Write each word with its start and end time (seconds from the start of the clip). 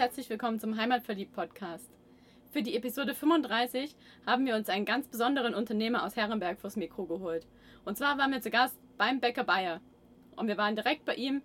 herzlich 0.00 0.30
willkommen 0.30 0.58
zum 0.58 0.78
Heimatverliebt 0.78 1.34
Podcast. 1.34 1.90
Für 2.52 2.62
die 2.62 2.74
Episode 2.74 3.14
35 3.14 3.94
haben 4.24 4.46
wir 4.46 4.56
uns 4.56 4.70
einen 4.70 4.86
ganz 4.86 5.06
besonderen 5.08 5.52
Unternehmer 5.52 6.06
aus 6.06 6.16
Herrenberg 6.16 6.58
fürs 6.58 6.76
Mikro 6.76 7.04
geholt. 7.04 7.46
Und 7.84 7.98
zwar 7.98 8.16
waren 8.16 8.32
wir 8.32 8.40
zu 8.40 8.48
Gast 8.48 8.78
beim 8.96 9.20
Bäcker 9.20 9.44
Bayer. 9.44 9.82
Und 10.36 10.48
wir 10.48 10.56
waren 10.56 10.74
direkt 10.74 11.04
bei 11.04 11.16
ihm 11.16 11.42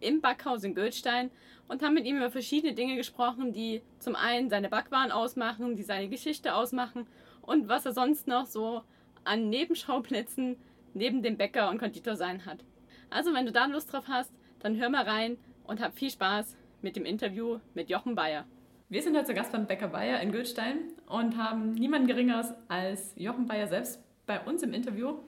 im 0.00 0.22
Backhaus 0.22 0.64
in 0.64 0.74
Göldstein 0.74 1.30
und 1.68 1.82
haben 1.82 1.92
mit 1.92 2.06
ihm 2.06 2.16
über 2.16 2.30
verschiedene 2.30 2.72
Dinge 2.72 2.96
gesprochen, 2.96 3.52
die 3.52 3.82
zum 3.98 4.16
einen 4.16 4.48
seine 4.48 4.70
Backwaren 4.70 5.12
ausmachen, 5.12 5.76
die 5.76 5.82
seine 5.82 6.08
Geschichte 6.08 6.54
ausmachen 6.54 7.06
und 7.42 7.68
was 7.68 7.84
er 7.84 7.92
sonst 7.92 8.26
noch 8.26 8.46
so 8.46 8.84
an 9.24 9.50
Nebenschauplätzen 9.50 10.56
neben 10.94 11.22
dem 11.22 11.36
Bäcker 11.36 11.68
und 11.68 11.76
Konditor 11.76 12.16
sein 12.16 12.46
hat. 12.46 12.64
Also 13.10 13.34
wenn 13.34 13.44
du 13.44 13.52
da 13.52 13.66
Lust 13.66 13.92
drauf 13.92 14.08
hast, 14.08 14.32
dann 14.60 14.78
hör 14.78 14.88
mal 14.88 15.04
rein 15.04 15.36
und 15.64 15.82
hab 15.82 15.92
viel 15.92 16.10
Spaß 16.10 16.56
mit 16.82 16.96
dem 16.96 17.04
Interview 17.04 17.58
mit 17.74 17.90
Jochen 17.90 18.14
Bayer. 18.14 18.44
Wir 18.88 19.02
sind 19.02 19.16
heute 19.16 19.26
zu 19.26 19.34
Gast 19.34 19.52
beim 19.52 19.66
Bäcker 19.66 19.88
Bayer 19.88 20.20
in 20.20 20.32
Göldstein 20.32 20.78
und 21.06 21.36
haben 21.36 21.72
niemanden 21.72 22.06
Geringeres 22.06 22.54
als 22.68 23.12
Jochen 23.16 23.46
Bayer 23.46 23.66
selbst 23.66 24.00
bei 24.26 24.40
uns 24.40 24.62
im 24.62 24.72
Interview 24.72 25.18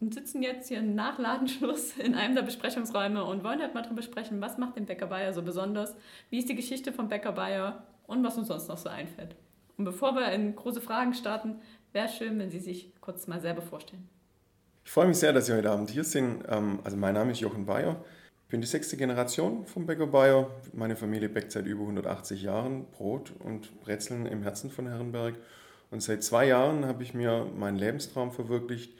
und 0.00 0.14
sitzen 0.14 0.42
jetzt 0.42 0.68
hier 0.68 0.82
nach 0.82 1.18
Ladenschluss 1.18 1.96
in 1.98 2.14
einem 2.14 2.34
der 2.34 2.42
Besprechungsräume 2.42 3.24
und 3.24 3.44
wollen 3.44 3.60
halt 3.60 3.74
mal 3.74 3.82
darüber 3.82 4.02
sprechen, 4.02 4.40
was 4.40 4.58
macht 4.58 4.76
den 4.76 4.86
Bäcker 4.86 5.06
Bayer 5.06 5.32
so 5.32 5.42
besonders, 5.42 5.96
wie 6.30 6.38
ist 6.38 6.48
die 6.48 6.56
Geschichte 6.56 6.92
vom 6.92 7.08
Bäcker 7.08 7.32
Bayer 7.32 7.86
und 8.06 8.24
was 8.24 8.38
uns 8.38 8.48
sonst 8.48 8.68
noch 8.68 8.78
so 8.78 8.88
einfällt. 8.88 9.36
Und 9.76 9.84
bevor 9.84 10.14
wir 10.14 10.30
in 10.32 10.54
große 10.54 10.80
Fragen 10.80 11.14
starten, 11.14 11.56
wäre 11.92 12.06
es 12.06 12.14
schön, 12.14 12.38
wenn 12.38 12.50
Sie 12.50 12.60
sich 12.60 12.92
kurz 13.00 13.26
mal 13.26 13.40
selber 13.40 13.62
vorstellen. 13.62 14.08
Ich 14.84 14.90
freue 14.90 15.06
mich 15.06 15.18
sehr, 15.18 15.32
dass 15.32 15.46
Sie 15.46 15.54
heute 15.54 15.70
Abend 15.70 15.90
hier 15.90 16.04
sind. 16.04 16.44
Ähm, 16.48 16.80
also 16.84 16.96
mein 16.96 17.14
Name 17.14 17.32
ist 17.32 17.40
Jochen 17.40 17.66
Bayer. 17.66 18.04
Ich 18.52 18.54
bin 18.54 18.60
die 18.60 18.66
sechste 18.66 18.98
Generation 18.98 19.64
vom 19.64 19.86
Bäcker 19.86 20.06
Bayer. 20.06 20.50
Meine 20.74 20.94
Familie 20.94 21.30
bäckt 21.30 21.52
seit 21.52 21.64
über 21.64 21.80
180 21.80 22.42
Jahren 22.42 22.84
Brot 22.84 23.32
und 23.38 23.80
Brezeln 23.80 24.26
im 24.26 24.42
Herzen 24.42 24.70
von 24.70 24.86
Herrenberg. 24.86 25.36
Und 25.90 26.02
seit 26.02 26.22
zwei 26.22 26.48
Jahren 26.48 26.84
habe 26.84 27.02
ich 27.02 27.14
mir 27.14 27.46
meinen 27.56 27.78
Lebenstraum 27.78 28.30
verwirklicht, 28.30 28.92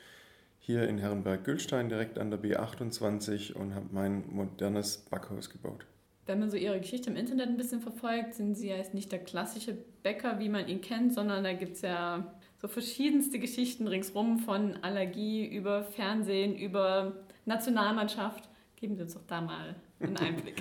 hier 0.58 0.88
in 0.88 0.96
Herrenberg-Gülstein, 0.96 1.90
direkt 1.90 2.18
an 2.18 2.30
der 2.30 2.40
B28 2.40 3.52
und 3.52 3.74
habe 3.74 3.88
mein 3.90 4.24
modernes 4.30 5.04
Backhaus 5.10 5.50
gebaut. 5.50 5.84
Wenn 6.24 6.38
man 6.38 6.48
so 6.48 6.56
Ihre 6.56 6.80
Geschichte 6.80 7.10
im 7.10 7.16
Internet 7.16 7.48
ein 7.48 7.58
bisschen 7.58 7.82
verfolgt, 7.82 8.32
sind 8.32 8.54
Sie 8.54 8.70
ja 8.70 8.76
jetzt 8.76 8.94
nicht 8.94 9.12
der 9.12 9.18
klassische 9.18 9.76
Bäcker, 10.02 10.38
wie 10.38 10.48
man 10.48 10.66
ihn 10.66 10.80
kennt, 10.80 11.12
sondern 11.12 11.44
da 11.44 11.52
gibt 11.52 11.76
es 11.76 11.82
ja 11.82 12.32
so 12.56 12.68
verschiedenste 12.68 13.38
Geschichten 13.38 13.86
ringsrum 13.86 14.38
von 14.38 14.82
Allergie 14.82 15.44
über 15.44 15.84
Fernsehen, 15.84 16.56
über 16.56 17.16
Nationalmannschaft. 17.44 18.48
Geben 18.82 18.96
Sie 18.96 19.02
uns 19.02 19.14
doch 19.14 19.22
da 19.28 19.40
mal 19.40 19.76
einen 20.00 20.16
Einblick. 20.16 20.60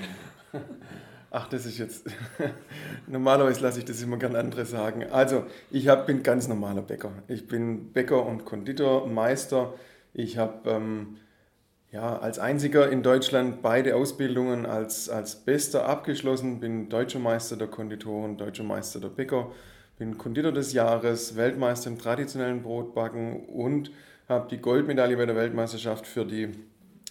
Ach, 1.32 1.50
das 1.50 1.66
ist 1.66 1.80
jetzt. 1.80 2.06
Normalerweise 3.08 3.62
lasse 3.62 3.80
ich 3.80 3.86
das 3.86 4.00
immer 4.04 4.18
gern 4.18 4.36
andere 4.36 4.64
sagen. 4.66 5.08
Also, 5.10 5.46
ich 5.72 5.88
hab, 5.88 6.06
bin 6.06 6.22
ganz 6.22 6.48
normaler 6.48 6.84
Bäcker. 6.84 7.14
Ich 7.28 7.48
bin 7.48 7.92
Bäcker 7.94 8.24
und 8.24 8.46
Konditormeister. 8.46 9.74
Ich 10.14 10.38
habe 10.38 10.70
ähm, 10.70 11.18
ja, 11.92 12.20
als 12.20 12.38
einziger 12.38 12.92
in 12.92 13.02
Deutschland 13.02 13.64
beide 13.64 13.96
Ausbildungen 13.96 14.68
als, 14.68 15.10
als 15.10 15.38
Bester 15.38 15.90
abgeschlossen. 15.90 16.60
Bin 16.60 16.90
Deutscher 16.90 17.18
Meister 17.18 17.58
der 17.58 17.70
Konditoren, 17.70 18.38
Deutscher 18.38 18.64
Meister 18.64 19.00
der 19.00 19.10
Bäcker, 19.10 19.52
bin 19.98 20.20
Konditor 20.20 20.52
des 20.52 20.74
Jahres, 20.74 21.38
Weltmeister 21.38 21.90
im 21.90 21.98
traditionellen 21.98 22.62
Brotbacken 22.62 23.48
und 23.48 23.90
habe 24.30 24.48
die 24.48 24.60
Goldmedaille 24.60 25.18
bei 25.18 25.26
der 25.26 25.36
Weltmeisterschaft 25.36 26.06
für 26.06 26.24
die 26.24 26.52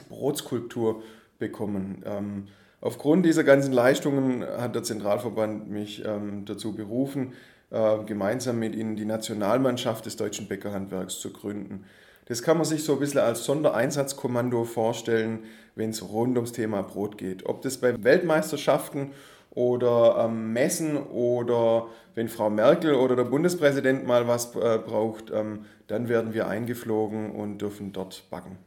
Brotskulptur 0.09 1.03
bekommen. 1.39 2.03
Ähm, 2.07 2.49
aufgrund 2.81 3.27
dieser 3.27 3.45
ganzen 3.45 3.73
Leistungen 3.73 4.45
hat 4.45 4.75
der 4.75 4.83
Zentralverband 4.83 5.71
mich 5.71 6.05
ähm, 6.05 6.45
dazu 6.45 6.75
berufen, 6.75 7.33
äh, 7.71 8.05
gemeinsam 8.05 8.59
mit 8.59 8.75
ihnen 8.75 8.97
die 8.97 9.05
Nationalmannschaft 9.05 10.07
des 10.07 10.17
deutschen 10.17 10.49
Bäckerhandwerks 10.49 11.21
zu 11.21 11.33
gründen. 11.33 11.85
Das 12.27 12.43
kann 12.43 12.57
man 12.57 12.67
sich 12.67 12.85
so 12.85 12.93
ein 12.93 13.01
bisschen 13.01 13.21
als 13.21 13.45
Sondereinsatzkommando 13.45 14.65
vorstellen, 14.65 15.41
wenn 15.75 15.91
es 15.91 16.03
rund 16.03 16.37
ums 16.37 16.53
Thema 16.53 16.83
Brot 16.83 17.19
geht. 17.19 17.47
Ob 17.47 17.63
das 17.63 17.79
bei 17.79 18.01
Weltmeisterschaften 18.05 19.11
oder 19.51 20.27
ähm, 20.27 20.53
Messen 20.53 20.97
oder 20.97 21.89
wenn 22.15 22.29
Frau 22.29 22.51
Merkel 22.51 22.95
oder 22.95 23.17
der 23.17 23.25
Bundespräsident 23.25 24.07
mal 24.07 24.29
was 24.29 24.55
äh, 24.55 24.79
braucht, 24.79 25.33
ähm, 25.33 25.65
dann 25.89 26.09
werden 26.09 26.33
wir 26.33 26.47
eingeflogen 26.47 27.33
und 27.33 27.59
dürfen 27.59 27.93
dort 27.93 28.23
backen. 28.31 28.59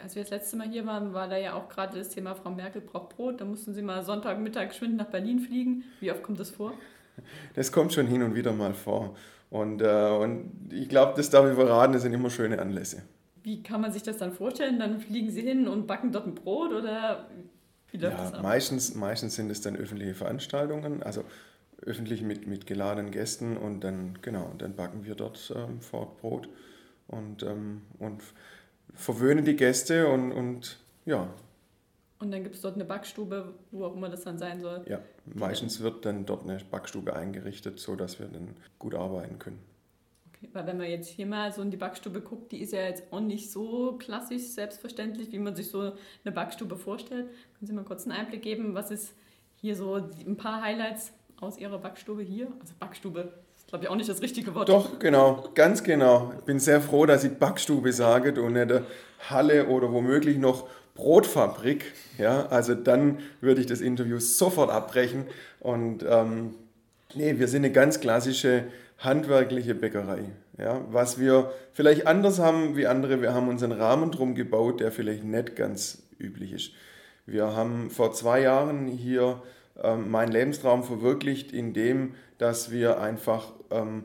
Als 0.00 0.14
wir 0.14 0.22
das 0.22 0.30
letzte 0.30 0.56
Mal 0.56 0.68
hier 0.68 0.86
waren, 0.86 1.12
war 1.12 1.28
da 1.28 1.36
ja 1.36 1.52
auch 1.52 1.68
gerade 1.68 1.98
das 1.98 2.08
Thema 2.08 2.34
Frau 2.34 2.50
Merkel 2.50 2.80
braucht 2.80 3.14
Brot. 3.14 3.40
Da 3.40 3.44
mussten 3.44 3.74
Sie 3.74 3.82
mal 3.82 4.02
Sonntagmittag 4.02 4.68
geschwind 4.68 4.96
nach 4.96 5.06
Berlin 5.06 5.38
fliegen. 5.38 5.84
Wie 6.00 6.10
oft 6.10 6.22
kommt 6.22 6.40
das 6.40 6.50
vor? 6.50 6.72
Das 7.54 7.72
kommt 7.72 7.92
schon 7.92 8.06
hin 8.06 8.22
und 8.22 8.34
wieder 8.34 8.52
mal 8.52 8.72
vor. 8.72 9.14
Und, 9.50 9.82
äh, 9.82 10.08
und 10.18 10.72
ich 10.72 10.88
glaube, 10.88 11.12
das 11.14 11.28
darf 11.28 11.46
ich 11.46 11.54
verraten, 11.54 11.92
das 11.92 12.02
sind 12.02 12.14
immer 12.14 12.30
schöne 12.30 12.58
Anlässe. 12.58 13.02
Wie 13.42 13.62
kann 13.62 13.82
man 13.82 13.92
sich 13.92 14.02
das 14.02 14.16
dann 14.16 14.32
vorstellen? 14.32 14.78
Dann 14.78 14.98
fliegen 14.98 15.30
Sie 15.30 15.42
hin 15.42 15.68
und 15.68 15.86
backen 15.86 16.10
dort 16.10 16.26
ein 16.26 16.34
Brot 16.34 16.72
oder 16.72 17.28
wie 17.90 17.98
läuft 17.98 18.16
ja, 18.16 18.24
das 18.24 18.34
ab? 18.34 18.42
Meistens, 18.42 18.94
meistens 18.94 19.34
sind 19.34 19.50
es 19.50 19.60
dann 19.60 19.76
öffentliche 19.76 20.14
Veranstaltungen, 20.14 21.02
also 21.02 21.24
öffentlich 21.84 22.22
mit, 22.22 22.46
mit 22.46 22.66
geladenen 22.66 23.10
Gästen 23.10 23.58
und 23.58 23.80
dann, 23.80 24.18
genau, 24.22 24.54
dann 24.56 24.74
backen 24.74 25.04
wir 25.04 25.16
dort 25.16 25.52
ähm, 25.54 25.82
vor 25.82 26.00
Ort 26.00 26.16
Brot 26.18 26.48
und, 27.08 27.42
ähm, 27.42 27.82
und 27.98 28.22
verwöhnen 28.94 29.44
die 29.44 29.56
Gäste 29.56 30.08
und, 30.08 30.32
und 30.32 30.78
ja, 31.04 31.28
und 32.22 32.30
dann 32.30 32.44
gibt 32.44 32.54
es 32.54 32.60
dort 32.60 32.76
eine 32.76 32.84
Backstube, 32.84 33.52
wo 33.72 33.84
auch 33.84 33.96
immer 33.96 34.08
das 34.08 34.22
dann 34.22 34.38
sein 34.38 34.60
soll. 34.60 34.84
Ja, 34.88 35.00
meistens 35.24 35.80
wird 35.80 36.06
dann 36.06 36.24
dort 36.24 36.44
eine 36.44 36.56
Backstube 36.70 37.16
eingerichtet, 37.16 37.80
sodass 37.80 38.20
wir 38.20 38.28
dann 38.28 38.54
gut 38.78 38.94
arbeiten 38.94 39.40
können. 39.40 39.58
Okay, 40.28 40.48
weil 40.52 40.64
wenn 40.68 40.78
man 40.78 40.88
jetzt 40.88 41.08
hier 41.08 41.26
mal 41.26 41.52
so 41.52 41.62
in 41.62 41.72
die 41.72 41.76
Backstube 41.76 42.20
guckt, 42.20 42.52
die 42.52 42.58
ist 42.58 42.72
ja 42.72 42.82
jetzt 42.82 43.12
auch 43.12 43.18
nicht 43.18 43.50
so 43.50 43.98
klassisch 43.98 44.42
selbstverständlich, 44.42 45.32
wie 45.32 45.40
man 45.40 45.56
sich 45.56 45.68
so 45.68 45.80
eine 46.24 46.32
Backstube 46.32 46.76
vorstellt. 46.76 47.26
Können 47.26 47.66
Sie 47.66 47.72
mal 47.72 47.84
kurz 47.84 48.04
einen 48.04 48.12
Einblick 48.12 48.42
geben, 48.42 48.76
was 48.76 48.92
ist 48.92 49.14
hier 49.56 49.74
so 49.74 49.96
ein 49.96 50.36
paar 50.36 50.62
Highlights 50.62 51.12
aus 51.40 51.58
Ihrer 51.58 51.78
Backstube 51.78 52.22
hier? 52.22 52.52
Also 52.60 52.74
Backstube 52.78 53.32
glaube 53.72 53.86
ich, 53.86 53.90
auch 53.90 53.96
nicht 53.96 54.10
das 54.10 54.20
richtige 54.20 54.54
Wort. 54.54 54.68
Doch, 54.68 54.98
genau, 54.98 55.48
ganz 55.54 55.82
genau. 55.82 56.34
Ich 56.38 56.44
bin 56.44 56.60
sehr 56.60 56.82
froh, 56.82 57.06
dass 57.06 57.24
ich 57.24 57.38
Backstube 57.38 57.90
sage 57.94 58.38
und 58.42 58.52
nicht 58.52 58.70
Halle 59.30 59.68
oder 59.68 59.90
womöglich 59.90 60.36
noch 60.36 60.68
Brotfabrik, 60.94 61.94
ja, 62.18 62.44
also 62.48 62.74
dann 62.74 63.20
würde 63.40 63.62
ich 63.62 63.66
das 63.66 63.80
Interview 63.80 64.18
sofort 64.18 64.68
abbrechen. 64.68 65.24
Und 65.58 66.04
ähm, 66.06 66.54
nee, 67.14 67.38
wir 67.38 67.48
sind 67.48 67.64
eine 67.64 67.72
ganz 67.72 68.00
klassische 68.00 68.64
handwerkliche 68.98 69.74
Bäckerei. 69.74 70.24
Ja, 70.58 70.82
was 70.90 71.18
wir 71.18 71.50
vielleicht 71.72 72.06
anders 72.06 72.40
haben 72.40 72.76
wie 72.76 72.86
andere, 72.86 73.22
wir 73.22 73.32
haben 73.32 73.48
unseren 73.48 73.72
Rahmen 73.72 74.10
drum 74.10 74.34
gebaut, 74.34 74.80
der 74.80 74.92
vielleicht 74.92 75.24
nicht 75.24 75.56
ganz 75.56 76.02
üblich 76.18 76.52
ist. 76.52 76.72
Wir 77.24 77.56
haben 77.56 77.88
vor 77.88 78.12
zwei 78.12 78.42
Jahren 78.42 78.86
hier 78.86 79.40
ähm, 79.82 80.10
meinen 80.10 80.30
Lebenstraum 80.30 80.82
verwirklicht, 80.82 81.52
indem 81.52 82.16
dass 82.42 82.72
wir 82.72 83.00
einfach 83.00 83.52
ähm, 83.72 84.04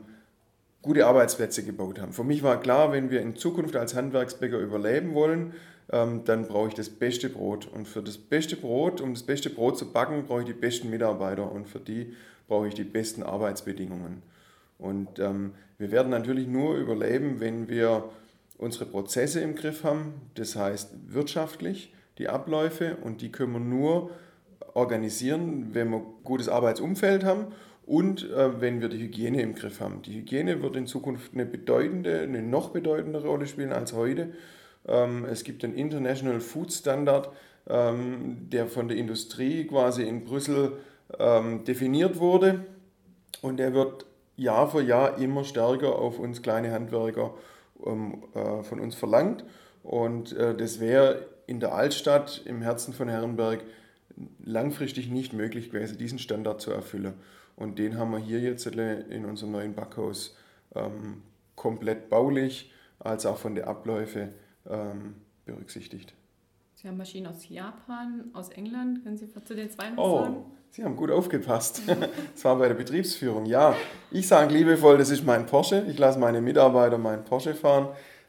gute 0.82 1.06
Arbeitsplätze 1.06 1.64
gebaut 1.64 2.00
haben. 2.00 2.12
Für 2.12 2.24
mich 2.24 2.42
war 2.42 2.60
klar, 2.60 2.92
wenn 2.92 3.10
wir 3.10 3.20
in 3.20 3.36
Zukunft 3.36 3.76
als 3.76 3.94
Handwerksbäcker 3.94 4.58
überleben 4.58 5.14
wollen, 5.14 5.54
ähm, 5.90 6.22
dann 6.24 6.46
brauche 6.46 6.68
ich 6.68 6.74
das 6.74 6.88
beste 6.88 7.28
Brot. 7.28 7.66
Und 7.66 7.88
für 7.88 8.02
das 8.02 8.18
beste 8.18 8.56
Brot, 8.56 9.00
um 9.00 9.14
das 9.14 9.22
beste 9.22 9.50
Brot 9.50 9.78
zu 9.78 9.92
backen, 9.92 10.24
brauche 10.24 10.40
ich 10.40 10.46
die 10.46 10.52
besten 10.52 10.90
Mitarbeiter 10.90 11.50
und 11.50 11.68
für 11.68 11.80
die 11.80 12.14
brauche 12.46 12.68
ich 12.68 12.74
die 12.74 12.84
besten 12.84 13.22
Arbeitsbedingungen. 13.22 14.22
Und 14.78 15.18
ähm, 15.18 15.52
wir 15.78 15.90
werden 15.90 16.10
natürlich 16.10 16.46
nur 16.46 16.76
überleben, 16.76 17.40
wenn 17.40 17.68
wir 17.68 18.04
unsere 18.56 18.86
Prozesse 18.86 19.40
im 19.40 19.54
Griff 19.54 19.84
haben, 19.84 20.14
das 20.34 20.56
heißt 20.56 20.90
wirtschaftlich 21.08 21.92
die 22.18 22.28
Abläufe 22.28 22.96
und 23.02 23.22
die 23.22 23.30
können 23.30 23.52
wir 23.52 23.60
nur 23.60 24.10
organisieren, 24.74 25.68
wenn 25.72 25.90
wir 25.90 25.98
ein 25.98 26.06
gutes 26.24 26.48
Arbeitsumfeld 26.48 27.24
haben 27.24 27.48
und 27.88 28.30
äh, 28.30 28.60
wenn 28.60 28.82
wir 28.82 28.90
die 28.90 28.98
Hygiene 28.98 29.40
im 29.40 29.54
Griff 29.54 29.80
haben. 29.80 30.02
Die 30.02 30.20
Hygiene 30.20 30.62
wird 30.62 30.76
in 30.76 30.86
Zukunft 30.86 31.32
eine 31.32 31.46
bedeutende, 31.46 32.20
eine 32.20 32.42
noch 32.42 32.68
bedeutendere 32.70 33.26
Rolle 33.26 33.46
spielen 33.46 33.72
als 33.72 33.94
heute. 33.94 34.34
Ähm, 34.86 35.24
es 35.24 35.42
gibt 35.42 35.62
den 35.62 35.74
International 35.74 36.40
Food 36.40 36.70
Standard, 36.70 37.30
ähm, 37.66 38.50
der 38.50 38.66
von 38.66 38.88
der 38.88 38.98
Industrie 38.98 39.66
quasi 39.66 40.02
in 40.02 40.24
Brüssel 40.24 40.72
ähm, 41.18 41.64
definiert 41.64 42.18
wurde. 42.18 42.66
Und 43.40 43.58
der 43.58 43.72
wird 43.72 44.04
Jahr 44.36 44.70
für 44.70 44.82
Jahr 44.82 45.16
immer 45.18 45.44
stärker 45.44 45.98
auf 45.98 46.18
uns 46.18 46.42
kleine 46.42 46.70
Handwerker 46.72 47.34
äh, 47.80 48.62
von 48.64 48.80
uns 48.80 48.96
verlangt. 48.96 49.44
Und 49.82 50.36
äh, 50.36 50.54
das 50.54 50.78
wäre 50.78 51.26
in 51.46 51.58
der 51.58 51.74
Altstadt 51.74 52.42
im 52.44 52.60
Herzen 52.60 52.92
von 52.92 53.08
Herrenberg 53.08 53.60
langfristig 54.44 55.08
nicht 55.08 55.32
möglich 55.32 55.70
gewesen, 55.70 55.96
diesen 55.96 56.18
Standard 56.18 56.60
zu 56.60 56.70
erfüllen. 56.70 57.14
Und 57.58 57.78
den 57.78 57.98
haben 57.98 58.12
wir 58.12 58.18
hier 58.18 58.40
jetzt 58.40 58.66
in 58.66 59.24
unserem 59.24 59.52
neuen 59.52 59.74
Backhaus 59.74 60.36
komplett 61.56 62.08
baulich 62.08 62.72
als 63.00 63.26
auch 63.26 63.36
von 63.36 63.54
den 63.54 63.64
Abläufen 63.64 64.30
ähm, 64.68 65.16
berücksichtigt. 65.44 66.14
Sie 66.74 66.86
haben 66.86 66.96
Maschinen 66.96 67.26
aus 67.26 67.48
Japan, 67.48 68.30
aus 68.34 68.50
England. 68.50 69.02
Können 69.02 69.16
Sie 69.16 69.28
zu 69.28 69.54
den 69.54 69.68
zwei 69.70 69.90
noch 69.90 70.04
oh, 70.04 70.20
sagen? 70.20 70.36
Sie 70.70 70.84
haben 70.84 70.96
gut 70.96 71.10
aufgepasst. 71.10 71.82
Das 72.34 72.44
war 72.44 72.56
bei 72.56 72.68
der 72.68 72.74
Betriebsführung. 72.74 73.46
Ja, 73.46 73.74
ich 74.12 74.28
sage 74.28 74.54
liebevoll, 74.54 74.96
das 74.96 75.10
ist 75.10 75.24
mein 75.24 75.46
Porsche. 75.46 75.84
Ich 75.88 75.98
lasse 75.98 76.20
meine 76.20 76.40
Mitarbeiter 76.40 76.98
meinen 76.98 77.24
Porsche 77.24 77.54
fahren, 77.54 77.88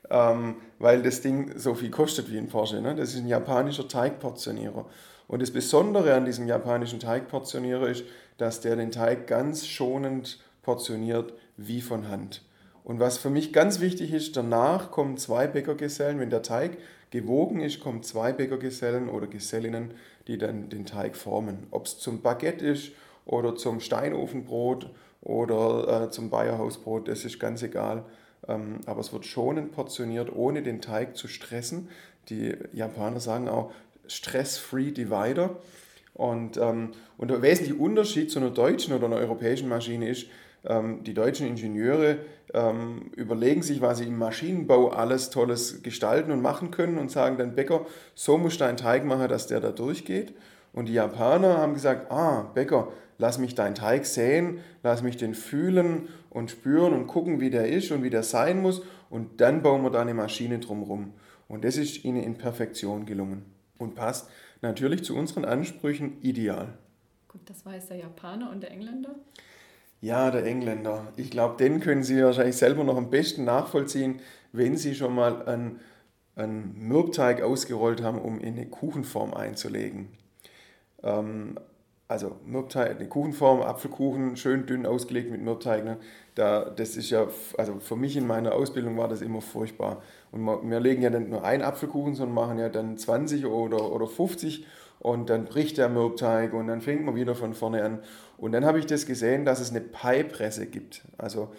ähm, 0.09 0.55
weil 0.79 1.03
das 1.03 1.21
Ding 1.21 1.57
so 1.59 1.75
viel 1.75 1.91
kostet 1.91 2.31
wie 2.31 2.39
ein 2.39 2.47
Porsche. 2.47 2.81
Ne? 2.81 2.95
Das 2.95 3.13
ist 3.13 3.19
ein 3.19 3.27
japanischer 3.27 3.87
Teigportionierer. 3.87 4.85
Und 5.27 5.43
das 5.43 5.51
Besondere 5.51 6.15
an 6.15 6.25
diesem 6.25 6.47
japanischen 6.47 6.99
Teigportionierer 6.99 7.87
ist, 7.87 8.03
dass 8.39 8.61
der 8.61 8.75
den 8.75 8.91
Teig 8.91 9.27
ganz 9.27 9.67
schonend 9.67 10.39
portioniert 10.61 11.33
wie 11.57 11.81
von 11.81 12.09
Hand. 12.09 12.43
Und 12.83 12.99
was 12.99 13.17
für 13.17 13.29
mich 13.29 13.53
ganz 13.53 13.79
wichtig 13.79 14.13
ist, 14.13 14.35
danach 14.35 14.91
kommen 14.91 15.17
zwei 15.17 15.47
Bäckergesellen, 15.47 16.19
wenn 16.19 16.29
der 16.29 16.41
Teig 16.41 16.77
gewogen 17.11 17.59
ist, 17.59 17.79
kommen 17.79 18.03
zwei 18.03 18.33
Bäckergesellen 18.33 19.09
oder 19.09 19.27
Gesellinnen 19.27 19.93
die 20.29 20.37
dann 20.37 20.69
den 20.69 20.85
Teig 20.85 21.17
formen. 21.17 21.65
Ob 21.71 21.87
es 21.87 21.97
zum 21.97 22.21
Baguette 22.21 22.65
ist 22.65 22.91
oder 23.25 23.55
zum 23.55 23.79
Steinofenbrot 23.79 24.91
oder 25.21 26.03
äh, 26.03 26.11
zum 26.11 26.29
Bayerhausbrot, 26.29 27.07
das 27.07 27.25
ist 27.25 27.39
ganz 27.39 27.63
egal. 27.63 28.05
Ähm, 28.47 28.81
aber 28.85 28.99
es 29.01 29.11
wird 29.11 29.25
schonend 29.25 29.71
portioniert, 29.71 30.31
ohne 30.31 30.61
den 30.61 30.81
Teig 30.81 31.17
zu 31.17 31.27
stressen. 31.27 31.89
Die 32.29 32.55
Japaner 32.73 33.19
sagen 33.19 33.49
auch 33.49 33.71
Stress-Free 34.07 34.91
Divider. 34.91 35.57
Und, 36.19 36.57
ähm, 36.57 36.89
und 37.17 37.31
der 37.31 37.41
wesentliche 37.41 37.79
Unterschied 37.79 38.29
zu 38.29 38.39
einer 38.39 38.49
deutschen 38.49 38.93
oder 38.93 39.05
einer 39.05 39.15
europäischen 39.15 39.69
Maschine 39.69 40.09
ist, 40.09 40.25
ähm, 40.65 41.01
die 41.05 41.13
deutschen 41.13 41.47
Ingenieure 41.47 42.17
ähm, 42.53 43.11
überlegen 43.15 43.61
sich, 43.61 43.79
was 43.79 43.99
sie 43.99 44.07
im 44.07 44.17
Maschinenbau 44.17 44.89
alles 44.89 45.29
Tolles 45.29 45.81
gestalten 45.81 46.33
und 46.33 46.41
machen 46.41 46.71
können 46.71 46.97
und 46.97 47.09
sagen 47.09 47.37
dann, 47.37 47.55
Bäcker, 47.55 47.85
so 48.15 48.37
muss 48.37 48.57
dein 48.57 48.75
Teig 48.75 49.05
machen, 49.05 49.29
dass 49.29 49.47
der 49.47 49.61
da 49.61 49.71
durchgeht. 49.71 50.33
Und 50.73 50.89
die 50.89 50.93
Japaner 50.93 51.57
haben 51.57 51.73
gesagt, 51.73 52.11
ah, 52.11 52.51
Bäcker, 52.53 52.89
lass 53.17 53.37
mich 53.37 53.55
deinen 53.55 53.75
Teig 53.75 54.05
sehen, 54.05 54.59
lass 54.83 55.01
mich 55.01 55.15
den 55.15 55.33
fühlen 55.33 56.09
und 56.29 56.51
spüren 56.51 56.91
und 56.91 57.07
gucken, 57.07 57.39
wie 57.39 57.49
der 57.49 57.69
ist 57.69 57.93
und 57.93 58.03
wie 58.03 58.09
der 58.09 58.23
sein 58.23 58.61
muss. 58.61 58.81
Und 59.09 59.39
dann 59.39 59.61
bauen 59.61 59.83
wir 59.83 59.89
da 59.89 60.01
eine 60.01 60.13
Maschine 60.13 60.59
drumherum. 60.59 61.13
Und 61.47 61.63
das 61.63 61.77
ist 61.77 62.03
ihnen 62.03 62.21
in 62.21 62.35
Perfektion 62.35 63.05
gelungen 63.05 63.45
und 63.77 63.95
passt 63.95 64.29
natürlich 64.61 65.03
zu 65.03 65.15
unseren 65.15 65.45
Ansprüchen 65.45 66.21
ideal. 66.21 66.77
Gut, 67.27 67.41
das 67.45 67.65
weiß 67.65 67.87
der 67.87 67.97
Japaner 67.97 68.49
und 68.49 68.61
der 68.61 68.71
Engländer. 68.71 69.15
Ja, 70.01 70.31
der 70.31 70.45
Engländer. 70.45 71.11
Ich 71.17 71.29
glaube, 71.29 71.57
den 71.57 71.79
können 71.79 72.03
Sie 72.03 72.23
wahrscheinlich 72.23 72.55
selber 72.55 72.83
noch 72.83 72.97
am 72.97 73.09
besten 73.09 73.43
nachvollziehen, 73.43 74.21
wenn 74.51 74.77
Sie 74.77 74.95
schon 74.95 75.13
mal 75.13 75.45
einen, 75.45 75.79
einen 76.35 76.87
Mürbteig 76.87 77.41
ausgerollt 77.41 78.01
haben, 78.01 78.19
um 78.19 78.39
in 78.39 78.55
eine 78.55 78.67
Kuchenform 78.67 79.33
einzulegen. 79.33 80.09
Ähm, 81.03 81.59
also 82.09 82.35
Mürbteig, 82.43 82.97
eine 82.97 83.07
Kuchenform, 83.07 83.61
Apfelkuchen, 83.61 84.35
schön 84.35 84.65
dünn 84.65 84.87
ausgelegt 84.87 85.29
mit 85.29 85.43
Mürbteig. 85.43 85.85
Ne? 85.85 85.97
Da, 86.33 86.65
das 86.65 86.97
ist 86.97 87.11
ja, 87.11 87.27
also 87.55 87.79
für 87.79 87.95
mich 87.95 88.17
in 88.17 88.25
meiner 88.25 88.53
Ausbildung 88.53 88.97
war 88.97 89.07
das 89.07 89.21
immer 89.21 89.41
furchtbar. 89.41 90.01
Und 90.31 90.43
wir 90.69 90.79
legen 90.79 91.03
ja 91.03 91.11
dann 91.11 91.29
nur 91.29 91.43
einen 91.43 91.61
Apfelkuchen, 91.61 92.15
sondern 92.15 92.33
machen 92.33 92.57
ja 92.57 92.69
dann 92.69 92.97
20 92.97 93.45
oder, 93.45 93.91
oder 93.91 94.07
50 94.07 94.65
und 94.97 95.29
dann 95.29 95.45
bricht 95.45 95.77
der 95.77 95.87
Mürbteig 95.87 96.53
und 96.53 96.65
dann 96.65 96.81
fängt 96.81 97.05
man 97.05 97.13
wieder 97.13 97.35
von 97.35 97.53
vorne 97.53 97.83
an. 97.83 97.99
Und 98.37 98.53
dann 98.53 98.65
habe 98.65 98.79
ich 98.79 98.87
das 98.87 99.05
gesehen, 99.05 99.45
dass 99.45 99.59
es 99.59 99.69
eine 99.69 99.81
Pie-Presse 99.81 100.65
gibt. 100.65 101.03
Also, 101.19 101.49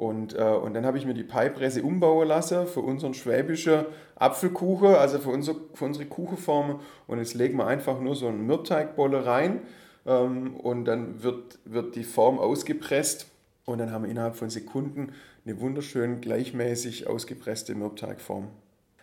und, 0.00 0.34
äh, 0.34 0.42
und 0.42 0.72
dann 0.72 0.86
habe 0.86 0.96
ich 0.96 1.04
mir 1.04 1.12
die 1.12 1.24
Pie-Presse 1.24 1.82
umbauen 1.82 2.26
lassen 2.26 2.66
für 2.66 2.80
unseren 2.80 3.12
schwäbischen 3.12 3.84
Apfelkuchen, 4.16 4.94
also 4.94 5.18
für, 5.18 5.28
unser, 5.28 5.54
für 5.74 5.84
unsere 5.84 6.06
Kuchenform. 6.06 6.80
Und 7.06 7.18
jetzt 7.18 7.34
legen 7.34 7.58
wir 7.58 7.66
einfach 7.66 8.00
nur 8.00 8.16
so 8.16 8.28
einen 8.28 8.46
Mürbteigbolle 8.46 9.26
rein 9.26 9.60
ähm, 10.06 10.56
und 10.56 10.86
dann 10.86 11.22
wird, 11.22 11.58
wird 11.66 11.96
die 11.96 12.04
Form 12.04 12.38
ausgepresst. 12.38 13.26
Und 13.66 13.76
dann 13.76 13.92
haben 13.92 14.04
wir 14.04 14.10
innerhalb 14.10 14.36
von 14.36 14.48
Sekunden 14.48 15.12
eine 15.44 15.60
wunderschön 15.60 16.22
gleichmäßig 16.22 17.06
ausgepresste 17.06 17.74
Mürbteigform. 17.74 18.48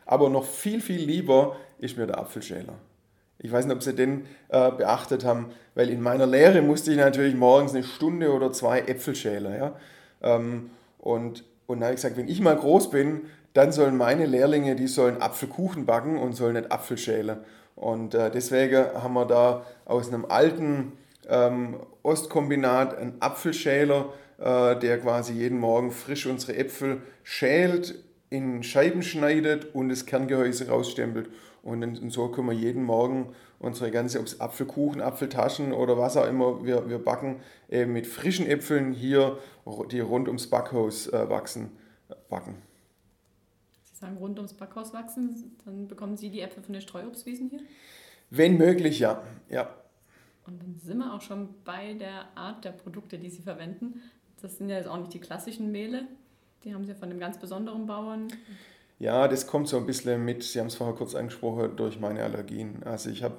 Aber 0.07 0.31
noch 0.31 0.45
viel, 0.45 0.81
viel 0.81 1.01
lieber 1.01 1.57
ist 1.77 1.95
mir 1.99 2.07
der 2.07 2.17
Apfelschäler. 2.17 2.73
Ich 3.37 3.51
weiß 3.51 3.67
nicht, 3.67 3.75
ob 3.75 3.83
Sie 3.83 3.93
den 3.93 4.25
äh, 4.49 4.71
beachtet 4.71 5.25
haben, 5.25 5.51
weil 5.75 5.91
in 5.91 6.01
meiner 6.01 6.25
Lehre 6.25 6.63
musste 6.63 6.89
ich 6.89 6.97
natürlich 6.97 7.35
morgens 7.35 7.75
eine 7.75 7.83
Stunde 7.83 8.33
oder 8.33 8.51
zwei 8.51 8.79
Äpfel 8.79 9.13
schälen. 9.13 9.53
Ja? 9.53 9.75
Ähm, 10.23 10.71
und, 10.97 11.43
und 11.67 11.79
dann 11.79 11.85
habe 11.85 11.93
ich 11.93 12.01
gesagt, 12.01 12.17
wenn 12.17 12.27
ich 12.27 12.41
mal 12.41 12.55
groß 12.55 12.89
bin, 12.89 13.21
dann 13.53 13.71
sollen 13.71 13.97
meine 13.97 14.25
Lehrlinge, 14.25 14.75
die 14.75 14.87
sollen 14.87 15.21
Apfelkuchen 15.21 15.85
backen 15.85 16.17
und 16.17 16.33
sollen 16.33 16.53
nicht 16.53 16.71
Apfel 16.71 16.97
schälen. 16.97 17.39
Und 17.75 18.13
äh, 18.15 18.31
deswegen 18.31 18.85
haben 18.93 19.13
wir 19.13 19.25
da 19.25 19.65
aus 19.85 20.07
einem 20.07 20.25
alten 20.25 20.93
ähm, 21.29 21.77
Ostkombinat 22.03 22.97
einen 22.97 23.15
Apfelschäler, 23.19 24.13
äh, 24.39 24.75
der 24.77 24.99
quasi 24.99 25.33
jeden 25.33 25.59
Morgen 25.59 25.91
frisch 25.91 26.25
unsere 26.25 26.55
Äpfel 26.55 27.01
schält, 27.23 27.95
in 28.29 28.63
Scheiben 28.63 29.03
schneidet 29.03 29.73
und 29.73 29.89
das 29.89 30.05
Kerngehäuse 30.05 30.67
rausstempelt. 30.69 31.29
Und, 31.67 32.13
so 32.13 32.29
können 32.29 32.47
wir 32.47 32.53
jeden 32.53 32.83
Morgen 32.83 33.35
unsere 33.59 33.91
ganze, 33.91 34.21
ob 34.21 34.25
es 34.25 34.39
Apfelkuchen, 34.39 35.01
Apfeltaschen 35.01 35.73
oder 35.73 35.97
was 35.97 36.15
auch 36.15 36.25
immer 36.25 36.63
wir, 36.63 36.89
wir 36.89 36.97
backen, 36.97 37.41
eben 37.69 37.91
mit 37.91 38.07
frischen 38.07 38.47
Äpfeln 38.47 38.93
hier, 38.93 39.37
die 39.91 39.99
rund 39.99 40.29
ums 40.29 40.49
Backhaus 40.49 41.07
äh, 41.07 41.29
wachsen, 41.29 41.71
backen. 42.29 42.55
Sie 43.83 43.97
sagen 43.97 44.15
rund 44.15 44.37
ums 44.37 44.53
Backhaus 44.53 44.93
wachsen, 44.93 45.57
dann 45.65 45.89
bekommen 45.89 46.15
Sie 46.15 46.29
die 46.29 46.39
Äpfel 46.39 46.63
von 46.63 46.71
den 46.71 46.81
Streuobstwiesen 46.81 47.49
hier? 47.49 47.59
Wenn 48.29 48.57
möglich, 48.57 48.99
ja. 48.99 49.21
ja. 49.49 49.69
Und 50.45 50.63
dann 50.63 50.79
sind 50.79 50.99
wir 50.99 51.13
auch 51.13 51.21
schon 51.21 51.49
bei 51.65 51.95
der 51.95 52.29
Art 52.35 52.63
der 52.63 52.71
Produkte, 52.71 53.19
die 53.19 53.29
Sie 53.29 53.41
verwenden. 53.41 54.01
Das 54.41 54.57
sind 54.57 54.69
ja 54.69 54.77
jetzt 54.77 54.87
auch 54.87 54.97
nicht 54.97 55.13
die 55.13 55.19
klassischen 55.19 55.73
Mehle. 55.73 56.07
Die 56.63 56.73
haben 56.73 56.85
Sie 56.85 56.95
von 56.95 57.09
einem 57.09 57.19
ganz 57.19 57.37
besonderen 57.37 57.87
Bauern. 57.87 58.29
Ja, 58.99 59.27
das 59.27 59.45
kommt 59.45 59.67
so 59.67 59.77
ein 59.77 59.85
bisschen 59.85 60.25
mit, 60.25 60.43
Sie 60.43 60.59
haben 60.59 60.67
es 60.67 60.75
vorher 60.75 60.95
kurz 60.95 61.13
angesprochen, 61.13 61.75
durch 61.75 61.99
meine 61.99 62.23
Allergien. 62.23 62.81
Also 62.83 63.09
ich 63.11 63.23
habe 63.23 63.35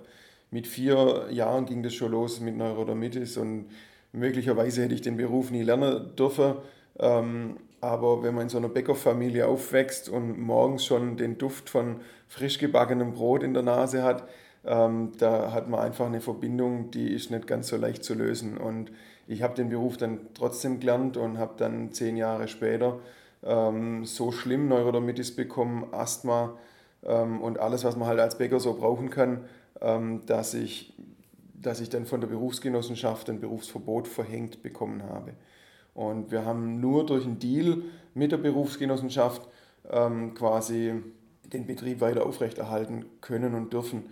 mit 0.51 0.67
vier 0.69 1.27
Jahren 1.31 1.67
ging 1.67 1.83
das 1.83 1.95
schon 1.95 2.13
los 2.13 2.41
mit 2.41 2.57
Neurodermitis 2.57 3.37
und 3.37 3.67
möglicherweise 4.13 4.83
hätte 4.83 4.95
ich 4.95 5.03
den 5.03 5.17
Beruf 5.17 5.51
nie 5.51 5.63
lernen 5.63 6.15
dürfen. 6.17 6.55
Ähm, 6.99 7.57
aber 7.81 8.23
wenn 8.23 8.35
man 8.35 8.45
in 8.45 8.49
so 8.49 8.59
einer 8.59 8.69
Bäckerfamilie 8.69 9.47
aufwächst 9.47 10.09
und 10.09 10.39
morgens 10.39 10.85
schon 10.85 11.17
den 11.17 11.39
Duft 11.39 11.71
von 11.71 12.01
frisch 12.29 12.59
gebackenem 12.59 13.13
Brot 13.13 13.43
in 13.43 13.55
der 13.55 13.63
Nase 13.63 14.03
hat, 14.05 14.29
ähm, 14.65 15.13
da 15.19 15.53
hat 15.53 15.69
man 15.69 15.81
einfach 15.81 16.07
eine 16.07 16.21
Verbindung, 16.21 16.91
die 16.91 17.13
ist 17.13 17.31
nicht 17.31 17.47
ganz 17.47 17.69
so 17.69 17.77
leicht 17.77 18.05
zu 18.05 18.15
lösen. 18.15 18.59
Und 18.59 18.93
ich 19.27 19.43
habe 19.43 19.55
den 19.55 19.71
Beruf 19.71 19.97
dann 19.97 20.21
trotzdem 20.35 20.81
gelernt 20.81 21.17
und 21.17 21.39
habe 21.39 21.55
dann 21.57 21.93
zehn 21.93 22.17
Jahre 22.17 22.49
später 22.49 23.01
ähm, 23.43 24.05
so 24.05 24.33
schlimm 24.33 24.69
Neurodermitis 24.69 25.35
bekommen, 25.35 25.93
Asthma 25.93 26.57
ähm, 27.05 27.41
und 27.41 27.59
alles, 27.59 27.85
was 27.85 27.97
man 27.97 28.09
halt 28.09 28.21
als 28.21 28.39
Bäcker 28.39 28.61
so 28.61 28.75
brauchen 28.75 29.11
kann, 29.11 29.45
ähm, 29.81 30.23
dass, 30.27 30.55
ich, 30.55 30.95
dass 31.55 31.81
ich 31.81 31.89
dann 31.89 32.07
von 32.07 32.21
der 32.21 32.29
Berufsgenossenschaft 32.29 33.29
ein 33.31 33.41
Berufsverbot 33.41 34.09
verhängt 34.09 34.63
bekommen 34.63 35.03
habe. 35.05 35.35
Und 35.95 36.31
wir 36.31 36.45
haben 36.45 36.81
nur 36.81 37.07
durch 37.07 37.25
einen 37.25 37.39
Deal 37.39 37.83
mit 38.15 38.33
der 38.33 38.37
Berufsgenossenschaft 38.37 39.49
ähm, 39.91 40.35
quasi 40.35 40.95
den 41.45 41.67
Betrieb 41.67 42.01
weiter 42.01 42.27
aufrechterhalten 42.27 43.07
können 43.21 43.55
und 43.55 43.73
dürfen. 43.73 44.05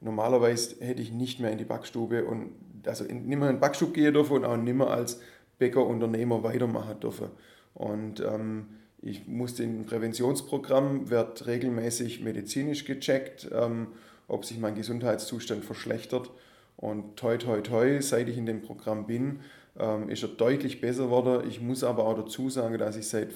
Normalerweise 0.00 0.76
hätte 0.84 1.02
ich 1.02 1.12
nicht 1.12 1.40
mehr 1.40 1.50
in 1.50 1.58
die 1.58 1.64
Backstube 1.64 2.24
und 2.24 2.52
also 2.86 3.04
mehr 3.04 3.14
in 3.14 3.40
den 3.40 3.60
Backstube 3.60 3.92
gehen 3.92 4.12
dürfen 4.12 4.36
und 4.36 4.44
auch 4.44 4.56
nicht 4.56 4.76
mehr 4.76 4.90
als 4.90 5.20
Bäckerunternehmer 5.58 6.42
weitermachen 6.42 7.00
dürfen. 7.00 7.28
Und 7.74 8.20
ähm, 8.20 8.66
ich 9.02 9.26
in 9.26 9.80
ein 9.80 9.84
Präventionsprogramm, 9.86 11.10
wird 11.10 11.46
regelmäßig 11.46 12.22
medizinisch 12.22 12.84
gecheckt, 12.84 13.50
ähm, 13.52 13.88
ob 14.28 14.44
sich 14.44 14.58
mein 14.58 14.74
Gesundheitszustand 14.74 15.64
verschlechtert. 15.64 16.30
Und 16.76 17.16
toi, 17.16 17.36
toi, 17.36 17.60
toi, 17.60 18.00
seit 18.00 18.28
ich 18.28 18.38
in 18.38 18.46
dem 18.46 18.62
Programm 18.62 19.06
bin, 19.06 19.40
ähm, 19.78 20.08
ist 20.08 20.22
er 20.22 20.30
deutlich 20.30 20.80
besser 20.80 21.04
geworden. 21.04 21.46
Ich 21.48 21.60
muss 21.60 21.84
aber 21.84 22.06
auch 22.06 22.16
dazu 22.16 22.48
sagen, 22.48 22.78
dass 22.78 22.96
ich 22.96 23.08
seit 23.08 23.30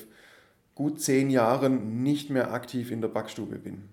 gut 0.75 1.01
zehn 1.01 1.29
Jahren 1.29 2.03
nicht 2.03 2.31
mehr 2.31 2.53
aktiv 2.53 2.91
in 2.91 3.01
der 3.01 3.09
Backstube 3.09 3.59
bin. 3.59 3.89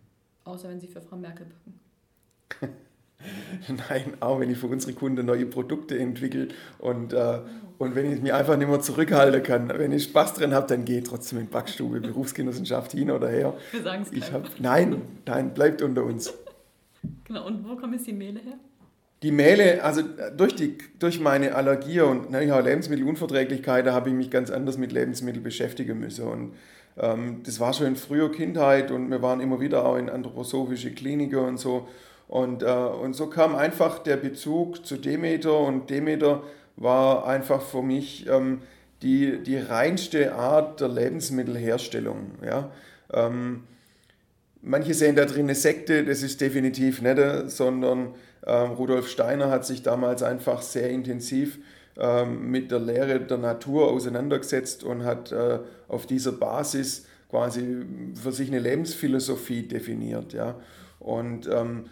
Außer 0.45 0.69
wenn 0.69 0.79
Sie 0.79 0.87
für 0.87 1.01
Frau 1.01 1.17
Merkel 1.17 1.47
backen. 1.47 2.75
Nein, 3.89 4.13
auch 4.19 4.39
wenn 4.39 4.49
ich 4.49 4.57
für 4.57 4.67
unsere 4.67 4.93
Kunden 4.93 5.25
neue 5.25 5.45
Produkte 5.45 5.97
entwickle 5.97 6.49
und, 6.79 7.13
äh, 7.13 7.39
und 7.77 7.95
wenn 7.95 8.11
ich 8.11 8.21
mich 8.21 8.33
einfach 8.33 8.57
nicht 8.57 8.69
mehr 8.69 8.79
zurückhalten 8.79 9.43
kann. 9.43 9.69
Wenn 9.69 9.91
ich 9.91 10.03
Spaß 10.03 10.33
drin 10.35 10.53
habe, 10.53 10.67
dann 10.67 10.85
gehe 10.85 10.99
ich 10.99 11.03
trotzdem 11.03 11.39
in 11.39 11.47
Backstube, 11.47 11.99
Berufsgenossenschaft 11.99 12.93
hin 12.93 13.11
oder 13.11 13.29
her. 13.29 13.53
Wir 13.71 13.83
sagen 13.83 14.03
es 14.03 14.11
ich 14.11 14.31
hab, 14.31 14.49
Nein, 14.59 15.01
nein, 15.25 15.53
bleibt 15.53 15.81
unter 15.81 16.03
uns. 16.03 16.33
Genau, 17.25 17.47
und 17.47 17.67
wo 17.67 17.75
kommen 17.75 17.93
jetzt 17.93 18.07
die 18.07 18.13
Mehle 18.13 18.39
her? 18.39 18.57
Die 19.23 19.31
Mehle, 19.31 19.83
also 19.83 20.01
durch, 20.37 20.55
die, 20.55 20.77
durch 20.99 21.19
meine 21.19 21.55
Allergie 21.55 22.01
und 22.01 22.31
ne, 22.31 22.53
auch 22.53 22.63
Lebensmittelunverträglichkeit, 22.63 23.85
da 23.87 23.93
habe 23.93 24.09
ich 24.09 24.15
mich 24.15 24.29
ganz 24.29 24.51
anders 24.51 24.77
mit 24.77 24.91
Lebensmitteln 24.91 25.43
beschäftigen 25.43 25.99
müssen. 25.99 26.27
Und 26.27 26.53
ähm, 26.97 27.41
das 27.43 27.59
war 27.59 27.73
schon 27.73 27.87
in 27.87 27.95
früher 27.95 28.31
Kindheit 28.31 28.91
und 28.91 29.09
wir 29.09 29.21
waren 29.21 29.39
immer 29.39 29.59
wieder 29.59 29.85
auch 29.85 29.97
in 29.97 30.09
anthroposophische 30.09 30.91
Kliniken 30.91 31.39
und 31.39 31.57
so. 31.57 31.87
Und, 32.27 32.63
äh, 32.63 32.65
und 32.65 33.13
so 33.13 33.27
kam 33.27 33.55
einfach 33.55 33.99
der 33.99 34.17
Bezug 34.17 34.85
zu 34.85 34.97
Demeter 34.97 35.59
und 35.59 35.89
Demeter 35.89 36.43
war 36.75 37.27
einfach 37.27 37.61
für 37.61 37.81
mich 37.81 38.27
ähm, 38.27 38.61
die, 39.01 39.43
die 39.43 39.57
reinste 39.57 40.33
Art 40.33 40.81
der 40.81 40.89
Lebensmittelherstellung. 40.89 42.31
Ja? 42.43 42.71
Ähm, 43.13 43.63
manche 44.61 44.93
sehen 44.93 45.15
da 45.15 45.25
drin 45.25 45.45
eine 45.45 45.55
Sekte, 45.55 46.03
das 46.03 46.23
ist 46.23 46.41
definitiv 46.41 47.01
nicht, 47.01 47.19
sondern 47.47 48.15
ähm, 48.45 48.71
Rudolf 48.71 49.07
Steiner 49.07 49.49
hat 49.49 49.65
sich 49.65 49.83
damals 49.83 50.23
einfach 50.23 50.61
sehr 50.61 50.89
intensiv 50.89 51.59
ähm, 51.97 52.49
mit 52.49 52.71
der 52.71 52.79
Lehre 52.79 53.19
der 53.19 53.37
Natur 53.37 53.91
auseinandergesetzt 53.91 54.83
und 54.83 55.03
hat 55.03 55.31
äh, 55.31 55.59
auf 55.87 56.05
dieser 56.07 56.31
Basis 56.31 57.05
quasi 57.29 57.85
für 58.21 58.31
sich 58.31 58.49
eine 58.49 58.59
Lebensphilosophie 58.59 59.67
definiert. 59.67 60.33
Ja? 60.33 60.55
Und 60.99 61.47
ähm, 61.51 61.85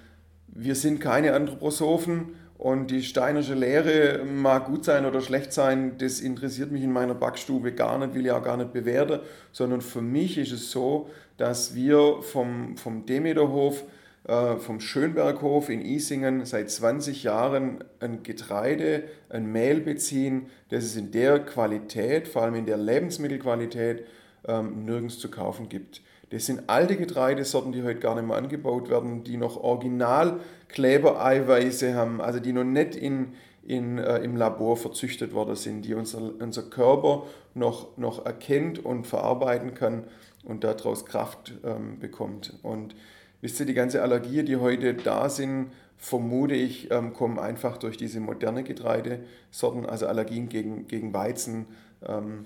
wir 0.55 0.75
sind 0.75 0.99
keine 0.99 1.33
Anthroposophen 1.33 2.35
und 2.57 2.91
die 2.91 3.03
steinersche 3.03 3.55
Lehre 3.55 4.23
mag 4.23 4.67
gut 4.67 4.85
sein 4.85 5.05
oder 5.05 5.21
schlecht 5.21 5.51
sein, 5.51 5.97
das 5.97 6.21
interessiert 6.21 6.71
mich 6.71 6.83
in 6.83 6.93
meiner 6.93 7.15
Backstube 7.15 7.73
gar 7.73 7.97
nicht, 7.97 8.13
will 8.13 8.25
ich 8.25 8.31
auch 8.31 8.43
gar 8.43 8.57
nicht 8.57 8.71
bewerten, 8.71 9.19
sondern 9.51 9.81
für 9.81 10.01
mich 10.01 10.37
ist 10.37 10.51
es 10.51 10.71
so, 10.71 11.09
dass 11.37 11.75
wir 11.75 12.21
vom, 12.21 12.77
vom 12.77 13.05
Demeterhof, 13.05 13.83
äh, 14.27 14.57
vom 14.57 14.79
Schönberghof 14.79 15.69
in 15.69 15.81
Isingen 15.81 16.45
seit 16.45 16.69
20 16.69 17.23
Jahren 17.23 17.83
ein 17.99 18.23
Getreide, 18.23 19.03
ein 19.29 19.51
Mehl 19.51 19.81
beziehen, 19.81 20.45
das 20.69 20.83
es 20.83 20.95
in 20.95 21.11
der 21.11 21.39
Qualität, 21.39 22.27
vor 22.27 22.43
allem 22.43 22.55
in 22.55 22.65
der 22.65 22.77
Lebensmittelqualität, 22.77 24.05
ähm, 24.47 24.85
nirgends 24.85 25.19
zu 25.19 25.29
kaufen 25.29 25.67
gibt. 25.67 26.01
Das 26.33 26.47
sind 26.47 26.63
alte 26.67 26.97
Getreidesorten, 26.97 27.71
die 27.71 27.83
heute 27.83 27.99
gar 27.99 28.15
nicht 28.15 28.25
mehr 28.25 28.37
angebaut 28.37 28.89
werden, 28.89 29.23
die 29.23 29.37
noch 29.37 29.55
original 29.55 30.39
Klebereiweiße 30.67 31.93
haben, 31.93 32.21
also 32.21 32.39
die 32.39 32.53
noch 32.53 32.63
nicht 32.63 32.95
in, 32.95 33.33
in, 33.61 33.99
äh, 33.99 34.17
im 34.17 34.35
Labor 34.35 34.75
verzüchtet 34.75 35.35
worden 35.35 35.55
sind, 35.55 35.83
die 35.83 35.93
unser, 35.93 36.33
unser 36.39 36.63
Körper 36.63 37.27
noch, 37.53 37.97
noch 37.97 38.25
erkennt 38.25 38.83
und 38.83 39.05
verarbeiten 39.05 39.75
kann 39.75 40.05
und 40.43 40.63
daraus 40.63 41.05
Kraft 41.05 41.53
ähm, 41.63 41.99
bekommt. 41.99 42.57
Und 42.63 42.95
wisst 43.41 43.59
ihr, 43.59 43.67
die 43.67 43.75
ganze 43.75 44.01
Allergie, 44.01 44.41
die 44.41 44.55
heute 44.55 44.95
da 44.95 45.29
sind, 45.29 45.67
vermute 45.97 46.55
ich, 46.55 46.89
ähm, 46.89 47.13
kommen 47.13 47.37
einfach 47.37 47.77
durch 47.77 47.95
diese 47.95 48.19
moderne 48.19 48.63
Getreidesorten, 48.63 49.85
also 49.85 50.07
Allergien 50.07 50.49
gegen, 50.49 50.87
gegen 50.87 51.13
Weizen, 51.13 51.67
ähm, 52.03 52.45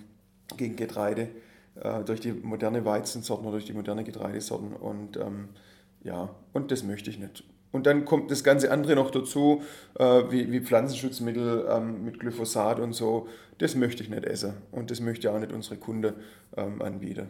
gegen 0.57 0.75
Getreide 0.75 1.29
äh, 1.81 2.03
durch 2.03 2.19
die 2.19 2.31
moderne 2.31 2.85
Weizensorten 2.85 3.45
oder 3.45 3.57
durch 3.57 3.65
die 3.65 3.73
moderne 3.73 4.03
Getreidesorten. 4.03 4.73
Und 4.73 5.17
ähm, 5.17 5.49
ja, 6.03 6.29
und 6.53 6.71
das 6.71 6.83
möchte 6.83 7.09
ich 7.09 7.19
nicht. 7.19 7.43
Und 7.71 7.85
dann 7.85 8.05
kommt 8.05 8.31
das 8.31 8.43
ganze 8.43 8.71
andere 8.71 8.95
noch 8.95 9.11
dazu, 9.11 9.61
äh, 9.99 10.23
wie, 10.29 10.51
wie, 10.51 10.61
Pflanzenschutzmittel 10.61 11.67
ähm, 11.69 12.05
mit 12.05 12.19
Glyphosat 12.19 12.79
und 12.79 12.93
so. 12.93 13.27
Das 13.57 13.75
möchte 13.75 14.03
ich 14.03 14.09
nicht 14.09 14.25
essen. 14.25 14.53
Und 14.71 14.89
das 14.89 15.01
möchte 15.01 15.31
auch 15.31 15.39
nicht 15.39 15.51
unsere 15.51 15.77
Kunden 15.77 16.13
ähm, 16.55 16.81
anbieten. 16.81 17.27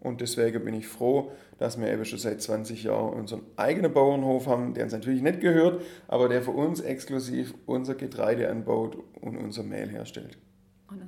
Und 0.00 0.20
deswegen 0.20 0.64
bin 0.64 0.74
ich 0.74 0.86
froh, 0.86 1.32
dass 1.58 1.80
wir 1.80 1.90
eben 1.92 2.04
schon 2.04 2.18
seit 2.18 2.40
20 2.40 2.84
Jahren 2.84 3.14
unseren 3.14 3.42
eigenen 3.56 3.92
Bauernhof 3.92 4.46
haben, 4.46 4.74
der 4.74 4.84
uns 4.84 4.92
natürlich 4.92 5.22
nicht 5.22 5.40
gehört, 5.40 5.82
aber 6.06 6.28
der 6.28 6.42
für 6.42 6.52
uns 6.52 6.80
exklusiv 6.80 7.54
unser 7.66 7.94
Getreide 7.94 8.48
anbaut 8.48 8.96
und 9.20 9.36
unser 9.36 9.64
Mehl 9.64 9.88
herstellt. 9.88 10.38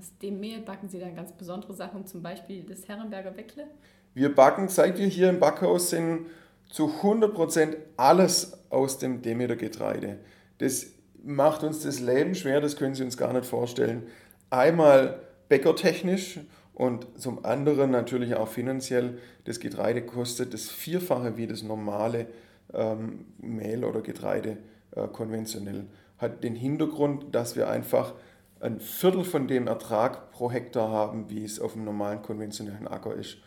Aus 0.00 0.16
dem 0.22 0.40
Mehl 0.40 0.60
backen 0.60 0.88
Sie 0.88 0.98
dann 0.98 1.14
ganz 1.14 1.30
besondere 1.32 1.74
Sachen, 1.74 2.06
zum 2.06 2.22
Beispiel 2.22 2.62
das 2.62 2.88
Herrenberger 2.88 3.36
Weckle? 3.36 3.66
Wir 4.14 4.34
backen, 4.34 4.68
seit 4.68 4.96
wir 4.96 5.06
hier 5.06 5.28
im 5.28 5.40
Backhaus 5.40 5.90
sind, 5.90 6.26
zu 6.70 6.86
100% 7.02 7.76
alles 7.98 8.58
aus 8.70 8.96
dem 8.96 9.20
Demeter-Getreide. 9.20 10.16
Das 10.56 10.86
macht 11.22 11.64
uns 11.64 11.82
das 11.82 12.00
Leben 12.00 12.34
schwer, 12.34 12.62
das 12.62 12.76
können 12.76 12.94
Sie 12.94 13.04
uns 13.04 13.18
gar 13.18 13.34
nicht 13.34 13.44
vorstellen. 13.44 14.04
Einmal 14.48 15.20
bäckertechnisch 15.50 16.40
und 16.72 17.06
zum 17.20 17.44
anderen 17.44 17.90
natürlich 17.90 18.36
auch 18.36 18.48
finanziell. 18.48 19.18
Das 19.44 19.60
Getreide 19.60 20.00
kostet 20.00 20.54
das 20.54 20.70
Vierfache 20.70 21.36
wie 21.36 21.46
das 21.46 21.62
normale 21.62 22.26
ähm, 22.72 23.26
Mehl 23.36 23.84
oder 23.84 24.00
Getreide 24.00 24.56
äh, 24.92 25.08
konventionell. 25.08 25.84
Hat 26.16 26.42
den 26.42 26.54
Hintergrund, 26.54 27.34
dass 27.34 27.54
wir 27.54 27.68
einfach 27.68 28.14
ein 28.60 28.78
Viertel 28.78 29.24
von 29.24 29.48
dem 29.48 29.66
Ertrag 29.66 30.30
pro 30.30 30.50
Hektar 30.50 30.90
haben, 30.90 31.30
wie 31.30 31.44
es 31.44 31.60
auf 31.60 31.72
dem 31.72 31.84
normalen 31.84 32.22
konventionellen 32.22 32.86
Acker 32.86 33.14
ist. 33.14 33.38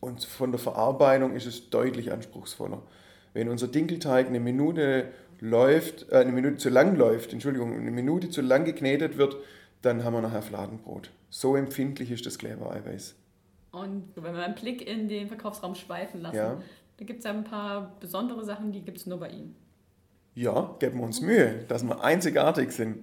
Und 0.00 0.24
von 0.24 0.52
der 0.52 0.58
Verarbeitung 0.58 1.34
ist 1.34 1.46
es 1.46 1.70
deutlich 1.70 2.12
anspruchsvoller. 2.12 2.82
Wenn 3.32 3.48
unser 3.48 3.68
Dinkelteig 3.68 4.26
eine 4.26 4.40
Minute 4.40 5.08
läuft, 5.40 6.10
äh, 6.10 6.16
eine 6.16 6.32
Minute 6.32 6.56
zu 6.56 6.70
lang 6.70 6.96
läuft, 6.96 7.32
Entschuldigung, 7.32 7.72
eine 7.74 7.90
Minute 7.90 8.30
zu 8.30 8.40
lang 8.40 8.64
geknetet 8.64 9.18
wird, 9.18 9.36
dann 9.82 10.04
haben 10.04 10.14
wir 10.14 10.22
nachher 10.22 10.42
Fladenbrot. 10.42 11.10
So 11.30 11.56
empfindlich 11.56 12.10
ist 12.10 12.26
das 12.26 12.38
Klebereiweiß. 12.38 13.16
Und 13.72 14.10
wenn 14.14 14.34
wir 14.34 14.44
einen 14.44 14.54
Blick 14.54 14.88
in 14.88 15.08
den 15.08 15.28
Verkaufsraum 15.28 15.74
schweifen 15.74 16.20
lassen, 16.20 16.36
ja. 16.36 16.62
da 16.96 17.04
gibt 17.04 17.18
es 17.18 17.24
ja 17.24 17.32
ein 17.32 17.44
paar 17.44 17.96
besondere 17.98 18.44
Sachen, 18.44 18.72
die 18.72 18.82
gibt 18.82 18.98
es 18.98 19.06
nur 19.06 19.18
bei 19.18 19.30
Ihnen. 19.30 19.56
Ja, 20.34 20.76
geben 20.78 20.98
wir 20.98 21.04
uns 21.04 21.20
Mühe, 21.20 21.64
dass 21.68 21.84
wir 21.84 22.02
einzigartig 22.02 22.72
sind. 22.72 22.98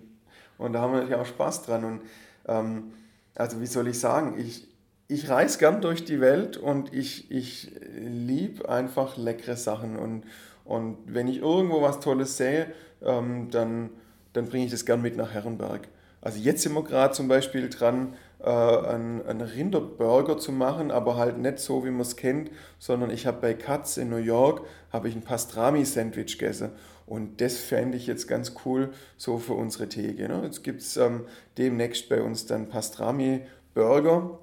Und 0.61 0.73
da 0.73 0.81
haben 0.81 0.93
wir 0.93 0.99
natürlich 1.01 1.21
auch 1.21 1.25
Spaß 1.25 1.63
dran. 1.63 1.83
Und 1.83 2.01
ähm, 2.47 2.93
also 3.35 3.59
wie 3.61 3.65
soll 3.65 3.87
ich 3.87 3.99
sagen, 3.99 4.35
ich, 4.37 4.67
ich 5.07 5.29
reise 5.29 5.57
gern 5.57 5.81
durch 5.81 6.05
die 6.05 6.21
Welt 6.21 6.57
und 6.57 6.93
ich, 6.93 7.31
ich 7.31 7.71
liebe 7.99 8.69
einfach 8.69 9.17
leckere 9.17 9.57
Sachen. 9.57 9.97
Und, 9.97 10.23
und 10.63 10.97
wenn 11.05 11.27
ich 11.27 11.39
irgendwo 11.39 11.81
was 11.81 11.99
Tolles 11.99 12.37
sehe, 12.37 12.67
ähm, 13.03 13.49
dann, 13.51 13.89
dann 14.33 14.47
bringe 14.47 14.65
ich 14.65 14.71
das 14.71 14.85
gern 14.85 15.01
mit 15.01 15.17
nach 15.17 15.33
Herrenberg. 15.33 15.87
Also 16.21 16.39
jetzt 16.39 16.61
sind 16.61 16.73
wir 16.73 16.83
gerade 16.83 17.13
zum 17.13 17.27
Beispiel 17.27 17.67
dran, 17.67 18.13
äh, 18.39 18.49
einen, 18.49 19.25
einen 19.25 19.41
Rinderburger 19.41 20.37
zu 20.37 20.51
machen, 20.51 20.91
aber 20.91 21.17
halt 21.17 21.39
nicht 21.39 21.57
so, 21.57 21.83
wie 21.83 21.89
man 21.89 22.01
es 22.01 22.15
kennt, 22.15 22.51
sondern 22.77 23.09
ich 23.09 23.25
habe 23.25 23.41
bei 23.41 23.55
Katz 23.55 23.97
in 23.97 24.09
New 24.09 24.17
York 24.17 24.61
ich 25.03 25.15
ein 25.15 25.23
Pastrami-Sandwich 25.23 26.37
gegessen 26.37 26.71
und 27.11 27.41
das 27.41 27.57
fände 27.57 27.97
ich 27.97 28.07
jetzt 28.07 28.29
ganz 28.29 28.53
cool 28.63 28.93
so 29.17 29.37
für 29.37 29.51
unsere 29.51 29.89
Theke. 29.89 30.29
Ne? 30.29 30.43
Jetzt 30.45 30.63
gibt 30.63 30.79
es 30.79 30.95
ähm, 30.95 31.25
demnächst 31.57 32.07
bei 32.07 32.21
uns 32.21 32.45
dann 32.45 32.69
Pastrami-Burger. 32.69 34.39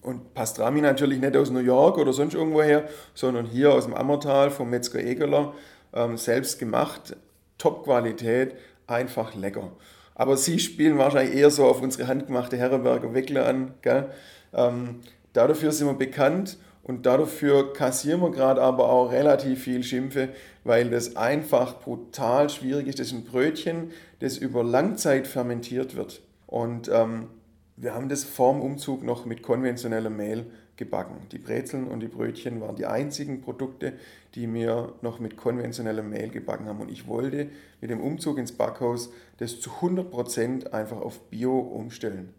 Und 0.00 0.32
Pastrami 0.32 0.80
natürlich 0.80 1.18
nicht 1.20 1.36
aus 1.36 1.50
New 1.50 1.58
York 1.58 1.98
oder 1.98 2.12
sonst 2.12 2.34
irgendwoher, 2.34 2.84
sondern 3.14 3.46
hier 3.46 3.72
aus 3.72 3.86
dem 3.86 3.94
Ammertal 3.94 4.52
vom 4.52 4.70
Metzger 4.70 5.00
Egeler, 5.00 5.54
ähm, 5.92 6.16
selbst 6.16 6.60
gemacht, 6.60 7.16
Top-Qualität, 7.58 8.54
einfach 8.86 9.34
lecker. 9.34 9.72
Aber 10.14 10.36
sie 10.36 10.60
spielen 10.60 10.98
wahrscheinlich 10.98 11.34
eher 11.34 11.50
so 11.50 11.64
auf 11.64 11.82
unsere 11.82 12.06
handgemachte 12.06 12.56
Herrenberger 12.56 13.12
Weckler 13.12 13.48
an. 13.48 13.74
Gell? 13.82 14.08
Ähm, 14.54 15.00
dafür 15.32 15.72
sind 15.72 15.88
wir 15.88 15.94
bekannt 15.94 16.58
und 16.84 17.06
dafür 17.06 17.72
kassieren 17.72 18.20
wir 18.20 18.30
gerade 18.30 18.62
aber 18.62 18.88
auch 18.88 19.10
relativ 19.10 19.64
viel 19.64 19.82
Schimpfe, 19.82 20.28
weil 20.64 20.90
das 20.90 21.16
einfach 21.16 21.80
brutal 21.80 22.48
schwierig 22.50 22.86
ist. 22.86 22.98
Das 22.98 23.08
ist 23.08 23.12
ein 23.12 23.24
Brötchen, 23.24 23.90
das 24.20 24.38
über 24.38 24.62
Langzeit 24.62 25.26
fermentiert 25.26 25.96
wird. 25.96 26.22
Und 26.46 26.88
ähm, 26.92 27.28
wir 27.76 27.94
haben 27.94 28.08
das 28.08 28.24
vorm 28.24 28.60
Umzug 28.60 29.02
noch 29.02 29.24
mit 29.24 29.42
konventionellem 29.42 30.16
Mehl 30.16 30.46
gebacken. 30.76 31.16
Die 31.32 31.38
Brezeln 31.38 31.88
und 31.88 32.00
die 32.00 32.08
Brötchen 32.08 32.60
waren 32.60 32.76
die 32.76 32.86
einzigen 32.86 33.40
Produkte, 33.40 33.94
die 34.34 34.52
wir 34.52 34.94
noch 35.02 35.20
mit 35.20 35.36
konventionellem 35.36 36.08
Mehl 36.10 36.28
gebacken 36.28 36.66
haben. 36.66 36.80
Und 36.80 36.90
ich 36.90 37.06
wollte 37.06 37.48
mit 37.80 37.90
dem 37.90 38.00
Umzug 38.00 38.38
ins 38.38 38.52
Backhaus 38.52 39.10
das 39.38 39.60
zu 39.60 39.70
100% 39.70 40.72
einfach 40.72 41.00
auf 41.00 41.20
Bio 41.30 41.58
umstellen. 41.58 42.34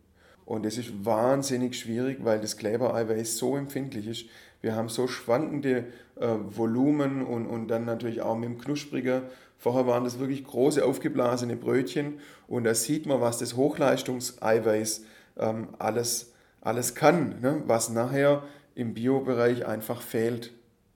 Und 0.45 0.65
es 0.65 0.77
ist 0.77 1.05
wahnsinnig 1.05 1.75
schwierig, 1.79 2.19
weil 2.23 2.39
das 2.39 2.57
Klebereiweiß 2.57 3.37
so 3.37 3.55
empfindlich 3.55 4.07
ist. 4.07 4.25
Wir 4.61 4.75
haben 4.75 4.89
so 4.89 5.07
schwankende 5.07 5.85
äh, 6.19 6.27
Volumen 6.27 7.23
und, 7.23 7.47
und 7.47 7.67
dann 7.67 7.85
natürlich 7.85 8.21
auch 8.21 8.35
mit 8.35 8.49
dem 8.49 8.57
Knuspriger. 8.57 9.23
Vorher 9.57 9.87
waren 9.87 10.03
das 10.03 10.19
wirklich 10.19 10.43
große 10.43 10.83
aufgeblasene 10.83 11.55
Brötchen 11.55 12.19
und 12.47 12.65
da 12.65 12.75
sieht 12.75 13.05
man, 13.05 13.21
was 13.21 13.37
das 13.37 13.55
Hochleistungseiweiß 13.55 15.05
ähm, 15.37 15.69
alles, 15.79 16.33
alles 16.61 16.95
kann, 16.95 17.39
ne? 17.41 17.63
was 17.65 17.89
nachher 17.89 18.43
im 18.75 18.93
Biobereich 18.93 19.65
einfach 19.65 20.01
fehlt. 20.01 20.51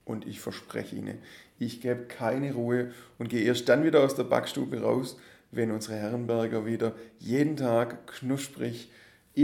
Und 0.06 0.26
ich 0.26 0.40
verspreche 0.40 0.96
Ihnen, 0.96 1.20
ich 1.60 1.82
gebe 1.82 2.04
keine 2.04 2.54
Ruhe 2.54 2.92
und 3.18 3.30
gehe 3.30 3.44
erst 3.44 3.68
dann 3.68 3.84
wieder 3.84 4.04
aus 4.04 4.16
der 4.16 4.24
Backstube 4.24 4.82
raus, 4.82 5.18
wenn 5.52 5.72
unsere 5.72 5.96
Herrenberger 5.96 6.66
wieder 6.66 6.94
jeden 7.20 7.58
Tag 7.58 8.08
knusprig 8.08 8.90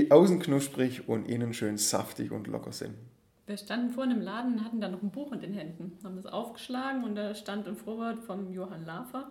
außen 0.10 0.40
knusprig 0.40 1.08
und 1.08 1.30
innen 1.30 1.54
schön 1.54 1.78
saftig 1.78 2.32
und 2.32 2.48
locker 2.48 2.72
sind. 2.72 2.96
Wir 3.46 3.58
standen 3.58 3.90
vorhin 3.90 4.16
im 4.16 4.22
Laden 4.22 4.54
und 4.54 4.64
hatten 4.64 4.80
da 4.80 4.88
noch 4.88 5.02
ein 5.02 5.12
Buch 5.12 5.34
in 5.34 5.42
den 5.42 5.54
Händen, 5.54 5.98
haben 6.04 6.16
das 6.16 6.26
aufgeschlagen 6.26 7.04
und 7.04 7.16
da 7.16 7.36
stand 7.36 7.68
ein 7.68 7.76
Vorwort 7.76 8.20
vom 8.24 8.50
Johann 8.54 8.86
Lafer. 8.86 9.28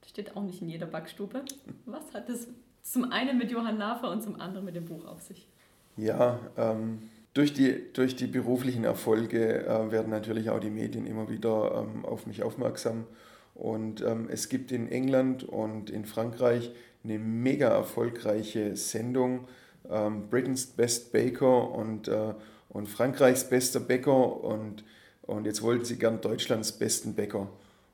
Das 0.00 0.10
steht 0.10 0.36
auch 0.36 0.42
nicht 0.42 0.62
in 0.62 0.68
jeder 0.68 0.86
Backstube. 0.86 1.42
Was 1.84 2.14
hat 2.14 2.28
es 2.28 2.46
zum 2.82 3.10
einen 3.10 3.36
mit 3.36 3.50
Johann 3.50 3.76
Lafer 3.76 4.10
und 4.10 4.22
zum 4.22 4.40
anderen 4.40 4.64
mit 4.64 4.76
dem 4.76 4.84
Buch 4.84 5.04
auf 5.06 5.22
sich? 5.22 5.48
Ja, 5.96 6.38
ähm, 6.56 7.02
durch, 7.34 7.52
die, 7.52 7.92
durch 7.92 8.14
die 8.14 8.28
beruflichen 8.28 8.84
Erfolge 8.84 9.66
äh, 9.66 9.90
werden 9.90 10.10
natürlich 10.10 10.50
auch 10.50 10.60
die 10.60 10.70
Medien 10.70 11.04
immer 11.04 11.28
wieder 11.28 11.84
ähm, 11.84 12.04
auf 12.04 12.26
mich 12.26 12.44
aufmerksam 12.44 13.06
Und 13.54 14.02
ähm, 14.02 14.28
es 14.30 14.48
gibt 14.48 14.70
in 14.70 14.88
England 14.88 15.42
und 15.42 15.90
in 15.90 16.04
Frankreich 16.04 16.70
eine 17.02 17.18
mega 17.18 17.68
erfolgreiche 17.68 18.76
Sendung, 18.76 19.48
ähm, 19.90 20.28
Britain's 20.30 20.66
Best 20.66 21.12
Baker 21.12 21.72
und, 21.72 22.06
äh, 22.06 22.34
und 22.68 22.88
Frankreichs 22.88 23.44
bester 23.44 23.80
Bäcker 23.80 24.42
und, 24.42 24.84
und 25.22 25.46
jetzt 25.46 25.62
wollten 25.62 25.84
sie 25.84 25.98
gern 25.98 26.20
Deutschlands 26.20 26.72
besten 26.72 27.14
Bäcker. 27.14 27.48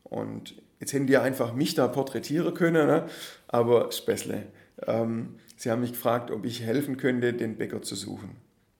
Und 0.04 0.54
jetzt 0.81 0.93
hätten 0.93 1.07
die 1.07 1.16
einfach 1.16 1.54
mich 1.54 1.75
da 1.75 1.88
porträtieren 1.88 2.54
können, 2.54 2.87
ne? 2.87 3.07
aber 3.49 3.90
Späßle. 3.93 4.47
Ähm, 4.87 5.37
sie 5.57 5.71
haben 5.71 5.81
mich 5.81 5.93
gefragt, 5.93 6.31
ob 6.31 6.45
ich 6.45 6.62
helfen 6.62 6.97
könnte, 6.97 7.33
den 7.33 7.57
Bäcker 7.57 7.83
zu 7.83 7.95
suchen. 7.95 8.37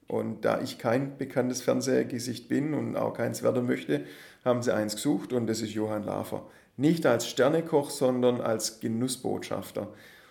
Und 0.07 0.45
da 0.45 0.61
ich 0.61 0.77
kein 0.77 1.17
bekanntes 1.17 1.61
Fernsehgesicht 1.61 2.47
bin 2.47 2.73
und 2.73 2.95
auch 2.95 3.13
keins 3.13 3.41
werden 3.41 3.65
möchte, 3.65 4.05
haben 4.43 4.61
sie 4.61 4.73
eins 4.73 4.95
gesucht 4.95 5.33
und 5.33 5.47
das 5.47 5.61
ist 5.61 5.73
Johann 5.73 6.03
Lafer. 6.03 6.45
Nicht 6.77 7.05
als 7.05 7.27
Sternekoch, 7.27 7.89
sondern 7.89 8.41
als 8.41 8.79
Genussbotschafter. 8.81 9.87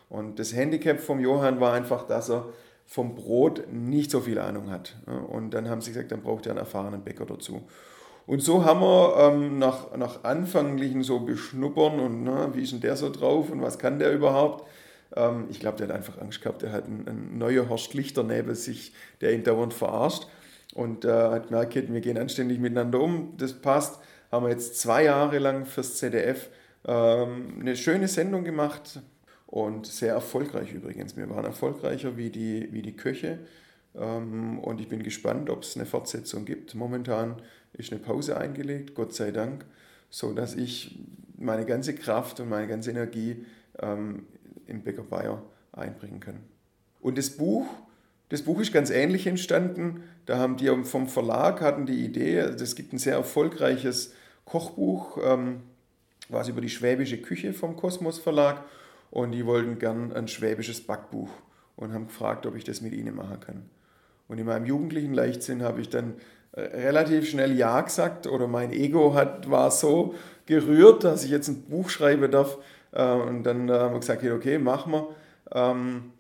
Und 0.09 0.39
das 0.39 0.55
Handicap 0.55 1.01
vom 1.01 1.19
Johann 1.19 1.59
war 1.59 1.73
einfach, 1.73 2.07
dass 2.07 2.31
er 2.31 2.53
vom 2.87 3.15
Brot 3.15 3.73
nicht 3.73 4.11
so 4.11 4.21
viel 4.21 4.39
Ahnung 4.39 4.71
hat. 4.71 4.97
Und 5.29 5.53
dann 5.53 5.69
haben 5.69 5.81
sie 5.81 5.93
gesagt, 5.93 6.13
dann 6.13 6.23
braucht 6.23 6.47
er 6.47 6.53
einen 6.53 6.61
erfahrenen 6.61 7.03
Bäcker 7.03 7.27
dazu. 7.27 7.63
Und 8.27 8.41
so 8.41 8.65
haben 8.65 8.81
wir 8.81 9.17
ähm, 9.19 9.59
nach, 9.59 9.95
nach 9.97 10.25
anfänglichen 10.25 11.03
so 11.03 11.21
Beschnuppern 11.21 12.01
und 12.01 12.25
na, 12.25 12.55
wie 12.55 12.63
ist 12.63 12.73
denn 12.73 12.81
der 12.81 12.97
so 12.97 13.11
drauf 13.11 13.51
und 13.51 13.61
was 13.61 13.79
kann 13.79 13.99
der 13.99 14.13
überhaupt, 14.15 14.67
ähm, 15.15 15.47
ich 15.51 15.61
glaube, 15.61 15.77
der 15.77 15.89
hat 15.89 15.95
einfach 15.95 16.19
Angst 16.21 16.41
gehabt, 16.41 16.63
er 16.63 16.73
hat 16.73 16.87
einen, 16.87 17.07
einen 17.07 17.39
neuen 17.39 17.69
Horst 17.69 17.93
Lichter 17.93 18.23
neben 18.23 18.55
sich, 18.55 18.95
der 19.21 19.35
ihn 19.35 19.45
dauernd 19.45 19.75
verarscht 19.75 20.27
und 20.75 21.05
äh, 21.05 21.11
hat 21.11 21.49
gemerkt, 21.49 21.93
wir 21.93 22.01
gehen 22.01 22.17
anständig 22.17 22.61
miteinander 22.61 23.01
um, 23.01 23.35
das 23.37 23.53
passt. 23.53 24.01
Haben 24.33 24.47
wir 24.47 24.51
jetzt 24.51 24.81
zwei 24.81 25.05
Jahre 25.05 25.39
lang 25.39 25.67
fürs 25.67 25.97
ZDF 25.97 26.49
ähm, 26.87 27.59
eine 27.61 27.77
schöne 27.77 28.09
Sendung 28.09 28.43
gemacht, 28.45 29.01
und 29.55 29.87
sehr 29.87 30.15
erfolgreich 30.15 30.73
übrigens. 30.73 31.17
Wir 31.17 31.31
waren 31.31 31.45
erfolgreicher 31.45 32.17
wie 32.17 32.29
die, 32.29 32.73
wie 32.73 32.83
die 32.83 32.97
Köche 32.97 33.39
ähm, 33.95 34.59
und 34.59 34.81
ich 34.81 34.89
bin 34.89 35.05
gespannt, 35.05 35.49
ob 35.49 35.63
es 35.63 35.77
eine 35.77 35.87
Fortsetzung 35.87 36.45
gibt. 36.45 36.75
Momentan 36.75 37.37
ist 37.73 37.93
eine 37.93 38.01
Pause 38.01 38.37
eingelegt, 38.37 38.97
Gott 38.97 39.15
sei 39.15 39.31
Dank, 39.31 39.65
so 40.11 40.33
dass 40.33 40.57
ich 40.57 40.99
meine 41.39 41.67
ganze 41.67 41.95
Kraft 41.95 42.41
und 42.41 42.49
meine 42.49 42.67
ganze 42.67 42.91
Energie 42.91 43.47
ähm, 43.79 44.27
in 44.67 44.83
Bäcker 44.83 45.05
Bayer 45.05 45.41
einbringen 45.71 46.19
kann. 46.19 46.41
Und 47.01 47.17
das 47.17 47.31
Buch, 47.31 47.69
das 48.31 48.43
Buch 48.43 48.61
ist 48.61 48.73
ganz 48.73 48.91
ähnlich 48.91 49.25
entstanden. 49.29 50.03
Da 50.27 50.39
haben 50.39 50.57
die 50.57 50.67
vom 50.83 51.07
Verlag 51.07 51.61
hatten 51.61 51.87
die 51.87 52.05
Idee, 52.05 52.39
es 52.39 52.75
gibt 52.75 52.93
ein 52.93 52.99
sehr 52.99 53.15
erfolgreiches 53.15 54.15
Kochbuch, 54.47 55.17
ähm, 55.25 55.61
was 56.29 56.49
über 56.49 56.61
die 56.61 56.71
schwäbische 56.71 57.19
Küche 57.19 57.53
vom 57.53 57.77
Kosmos 57.77 58.19
Verlag 58.19 58.65
und 59.15 59.31
die 59.31 59.47
wollten 59.47 59.79
gern 59.79 60.13
ein 60.13 60.27
schwäbisches 60.27 60.85
Backbuch 60.85 61.31
und 61.77 61.95
haben 61.95 62.09
gefragt, 62.09 62.47
ob 62.47 62.57
ich 62.57 62.65
das 62.65 62.81
mit 62.81 62.93
ihnen 62.93 63.15
machen 63.15 63.39
kann. 63.39 63.71
Und 64.27 64.39
in 64.39 64.47
meinem 64.47 64.67
jugendlichen 64.67 65.15
Leichtsinn 65.15 65.63
habe 65.63 65.81
ich 65.81 65.89
dann 65.89 66.15
äh, 66.51 66.63
relativ 66.63 67.31
schnell 67.31 67.57
Ja 67.57 67.81
gesagt 67.81 68.27
oder 68.27 68.49
mein 68.49 68.73
Ego 68.73 69.15
hat, 69.15 69.49
war 69.49 69.71
so 69.71 70.17
gerührt, 70.47 71.05
dass 71.05 71.23
ich 71.25 71.31
jetzt 71.31 71.47
ein 71.47 71.63
Buch 71.63 71.91
schreiben 71.91 72.29
darf. 72.33 72.59
Äh, 72.91 73.05
und 73.05 73.45
dann 73.45 73.71
haben 73.71 73.95
wir 73.95 74.01
gesagt, 74.01 74.25
okay, 74.25 74.59
machen 74.59 74.93
wir. 74.93 75.09
Ähm, 75.53 76.13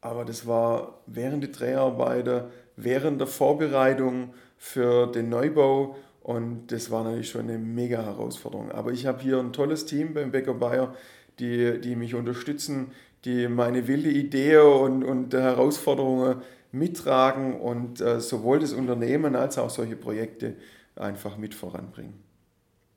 aber 0.00 0.24
das 0.24 0.46
war 0.46 1.00
während 1.06 1.42
der 1.42 1.50
Dreharbeiten, 1.50 2.44
während 2.76 3.20
der 3.20 3.28
Vorbereitung 3.28 4.32
für 4.56 5.06
den 5.06 5.28
Neubau 5.28 5.96
und 6.22 6.68
das 6.68 6.90
war 6.90 7.04
natürlich 7.04 7.28
schon 7.28 7.42
eine 7.42 7.58
mega 7.58 8.02
Herausforderung. 8.02 8.72
Aber 8.72 8.92
ich 8.92 9.04
habe 9.04 9.20
hier 9.20 9.38
ein 9.38 9.52
tolles 9.52 9.84
Team 9.84 10.14
beim 10.14 10.30
Bäcker 10.30 10.54
Bayer, 10.54 10.94
die, 11.38 11.80
die 11.80 11.96
mich 11.96 12.14
unterstützen, 12.14 12.92
die 13.24 13.48
meine 13.48 13.88
wilde 13.88 14.10
Idee 14.10 14.58
und, 14.58 15.02
und 15.04 15.32
Herausforderungen 15.32 16.42
mittragen 16.72 17.60
und 17.60 18.00
äh, 18.00 18.20
sowohl 18.20 18.58
das 18.58 18.72
Unternehmen 18.72 19.36
als 19.36 19.58
auch 19.58 19.70
solche 19.70 19.96
Projekte 19.96 20.56
einfach 20.96 21.36
mit 21.36 21.54
voranbringen. 21.54 22.14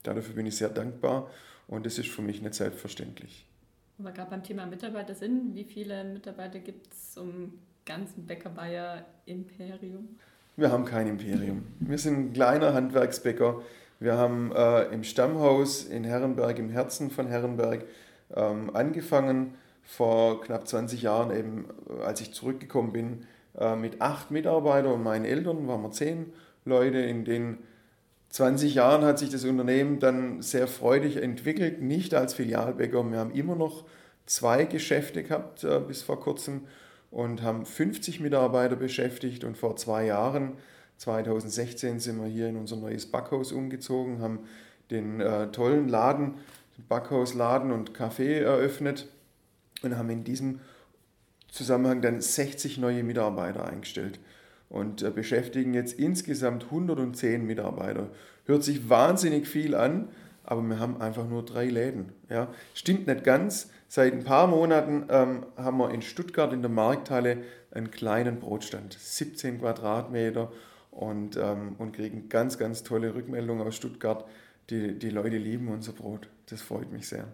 Dafür 0.04 0.36
bin 0.36 0.45
ich 0.45 0.58
sehr 0.58 0.69
dankbar 0.69 1.30
und 1.67 1.86
das 1.86 1.97
ist 1.97 2.10
für 2.10 2.21
mich 2.21 2.41
nicht 2.41 2.56
selbstverständlich. 2.56 3.45
Aber 4.00 4.12
gerade 4.12 4.30
beim 4.30 4.43
Thema 4.43 4.65
Mitarbeiter 4.65 5.15
sind, 5.15 5.56
wie 5.56 5.63
viele 5.63 6.04
Mitarbeiter 6.04 6.60
gibt 6.60 6.93
es 6.93 7.13
zum 7.13 7.54
ganzen 7.86 8.26
Bäcker 8.26 8.50
Bayer 8.50 9.06
Imperium? 9.26 10.17
Wir 10.56 10.71
haben 10.71 10.86
kein 10.86 11.08
Imperium. 11.08 11.63
Wir 11.80 11.97
sind 11.97 12.17
ein 12.17 12.34
kleiner 12.34 12.73
Handwerksbäcker. 12.73 13.62
Wir 14.00 14.17
haben 14.17 14.52
äh, 14.56 14.84
im 14.93 15.04
Stammhaus 15.04 15.84
in 15.84 16.04
Herrenberg, 16.04 16.60
im 16.60 16.69
Herzen 16.69 17.10
von 17.10 17.28
Herrenberg, 17.28 17.86
ähm, 18.36 18.76
angefangen 18.76 19.56
vor 19.84 20.42
knapp 20.42 20.68
20 20.68 21.02
Jahren, 21.02 21.36
eben 21.36 21.66
äh, 21.90 22.04
als 22.04 22.22
ich 22.22 22.34
zurückgekommen 22.34 22.92
bin, 22.92 23.26
äh, 23.58 23.76
mit 23.76 24.02
acht 24.02 24.32
Mitarbeitern 24.32 24.92
und 24.92 25.04
meinen 25.04 25.26
Eltern 25.26 25.68
waren 25.68 25.82
wir 25.82 25.92
zehn 25.92 26.34
Leute. 26.66 27.00
In 27.00 27.26
den 27.26 27.60
20 28.30 28.76
Jahren 28.76 29.04
hat 29.04 29.20
sich 29.20 29.30
das 29.30 29.46
Unternehmen 29.46 30.00
dann 30.00 30.42
sehr 30.42 30.68
freudig 30.68 31.18
entwickelt, 31.18 31.82
nicht 31.82 32.13
als 32.13 32.34
Filialbäcker. 32.34 33.04
Wir 33.10 33.20
haben 33.20 33.32
immer 33.32 33.56
noch 33.56 33.86
zwei 34.26 34.66
Geschäfte 34.66 35.24
gehabt 35.24 35.63
äh, 35.63 35.80
bis 35.80 36.02
vor 36.04 36.20
kurzem 36.20 36.68
und 37.10 37.42
haben 37.42 37.66
50 37.66 38.20
Mitarbeiter 38.20 38.76
beschäftigt 38.76 39.44
und 39.44 39.58
vor 39.58 39.78
zwei 39.78 40.06
Jahren, 40.06 40.54
2016, 40.98 42.00
sind 42.00 42.20
wir 42.20 42.28
hier 42.28 42.50
in 42.50 42.58
unser 42.58 42.76
neues 42.76 43.06
Backhaus 43.06 43.52
umgezogen, 43.52 44.20
haben 44.20 44.40
den 44.92 45.22
äh, 45.22 45.52
tollen 45.52 45.88
Laden 45.88 46.36
Backhaus, 46.78 47.34
Laden 47.34 47.72
und 47.72 47.94
Café 47.94 48.40
eröffnet 48.40 49.08
und 49.84 49.98
haben 49.98 50.10
in 50.10 50.24
diesem 50.24 50.60
Zusammenhang 51.50 52.02
dann 52.02 52.22
60 52.22 52.78
neue 52.78 53.04
Mitarbeiter 53.04 53.66
eingestellt 53.66 54.20
und 54.70 55.02
äh, 55.02 55.12
beschäftigen 55.12 55.74
jetzt 55.74 55.98
insgesamt 55.98 56.66
110 56.66 57.46
Mitarbeiter. 57.46 58.10
Hört 58.46 58.63
sich 58.63 58.90
wahnsinnig 58.90 59.48
viel 59.48 59.76
an, 59.76 60.10
aber 60.44 60.62
wir 60.62 60.80
haben 60.80 61.02
einfach 61.02 61.28
nur 61.28 61.44
drei 61.44 61.66
Läden. 61.66 62.13
Ja. 62.30 62.48
Stimmt 62.74 63.08
nicht 63.08 63.24
ganz. 63.24 63.70
Seit 63.90 64.13
ein 64.13 64.24
paar 64.24 64.48
Monaten 64.48 65.06
ähm, 65.10 65.46
haben 65.56 65.78
wir 65.78 65.92
in 65.92 66.02
Stuttgart 66.02 66.54
in 66.54 66.62
der 66.62 66.72
Markthalle 66.72 67.44
einen 67.72 67.92
kleinen 67.92 68.40
Brotstand, 68.40 68.98
17 69.00 69.60
Quadratmeter 69.60 70.52
und, 70.92 71.38
ähm, 71.38 71.76
und 71.78 71.94
kriegen 71.94 72.30
ganz, 72.30 72.58
ganz 72.58 72.84
tolle 72.84 73.13
Rückmeldungen 73.13 73.66
aus 73.66 73.76
Stuttgart. 73.76 74.26
Die, 74.69 74.99
die 74.99 75.10
Leute 75.10 75.38
lieben 75.38 75.69
unser 75.69 75.93
Brot. 75.93 76.27
Das 76.47 76.62
freut 76.62 76.91
mich 76.91 77.08
sehr. 77.08 77.27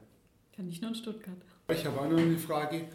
Kann 0.56 0.68
nicht 0.68 0.82
nur 0.82 0.92
in 0.92 0.96
Stuttgart. 0.96 1.38
Ich 1.70 1.86
habe 1.86 2.00
auch 2.00 2.10
noch 2.10 2.20
eine 2.20 2.38
Frage. 2.38 2.86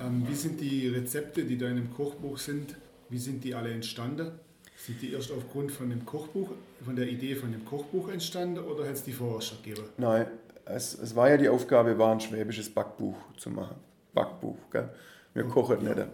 Ähm, 0.00 0.26
wie 0.28 0.34
sind 0.34 0.60
die 0.60 0.88
Rezepte, 0.88 1.44
die 1.44 1.56
da 1.56 1.68
in 1.68 1.76
dem 1.76 1.90
Kochbuch 1.94 2.36
sind, 2.36 2.76
wie 3.08 3.18
sind 3.18 3.44
die 3.44 3.54
alle 3.54 3.70
entstanden? 3.72 4.32
Sind 4.76 5.00
die 5.00 5.12
erst 5.12 5.32
aufgrund 5.32 5.72
von 5.72 5.88
dem 5.88 6.04
Kochbuch, 6.04 6.50
von 6.84 6.96
der 6.96 7.08
Idee 7.08 7.34
von 7.34 7.50
dem 7.50 7.64
Kochbuch 7.64 8.10
entstanden 8.10 8.58
oder 8.58 8.84
hat 8.84 8.92
es 8.92 9.04
die 9.04 9.12
vorher 9.12 9.40
schon 9.40 9.62
gegeben? 9.62 9.88
Nein, 9.96 10.26
es, 10.66 10.98
es 10.98 11.16
war 11.16 11.30
ja 11.30 11.38
die 11.38 11.48
Aufgabe, 11.48 11.96
war 11.98 12.12
ein 12.12 12.20
schwäbisches 12.20 12.68
Backbuch 12.68 13.16
zu 13.38 13.48
machen. 13.48 13.76
Backbuch, 14.12 14.58
gell? 14.70 14.90
Wir 15.32 15.46
oh, 15.46 15.50
kochen 15.50 15.82
ja. 15.82 15.94
nicht. 15.94 16.08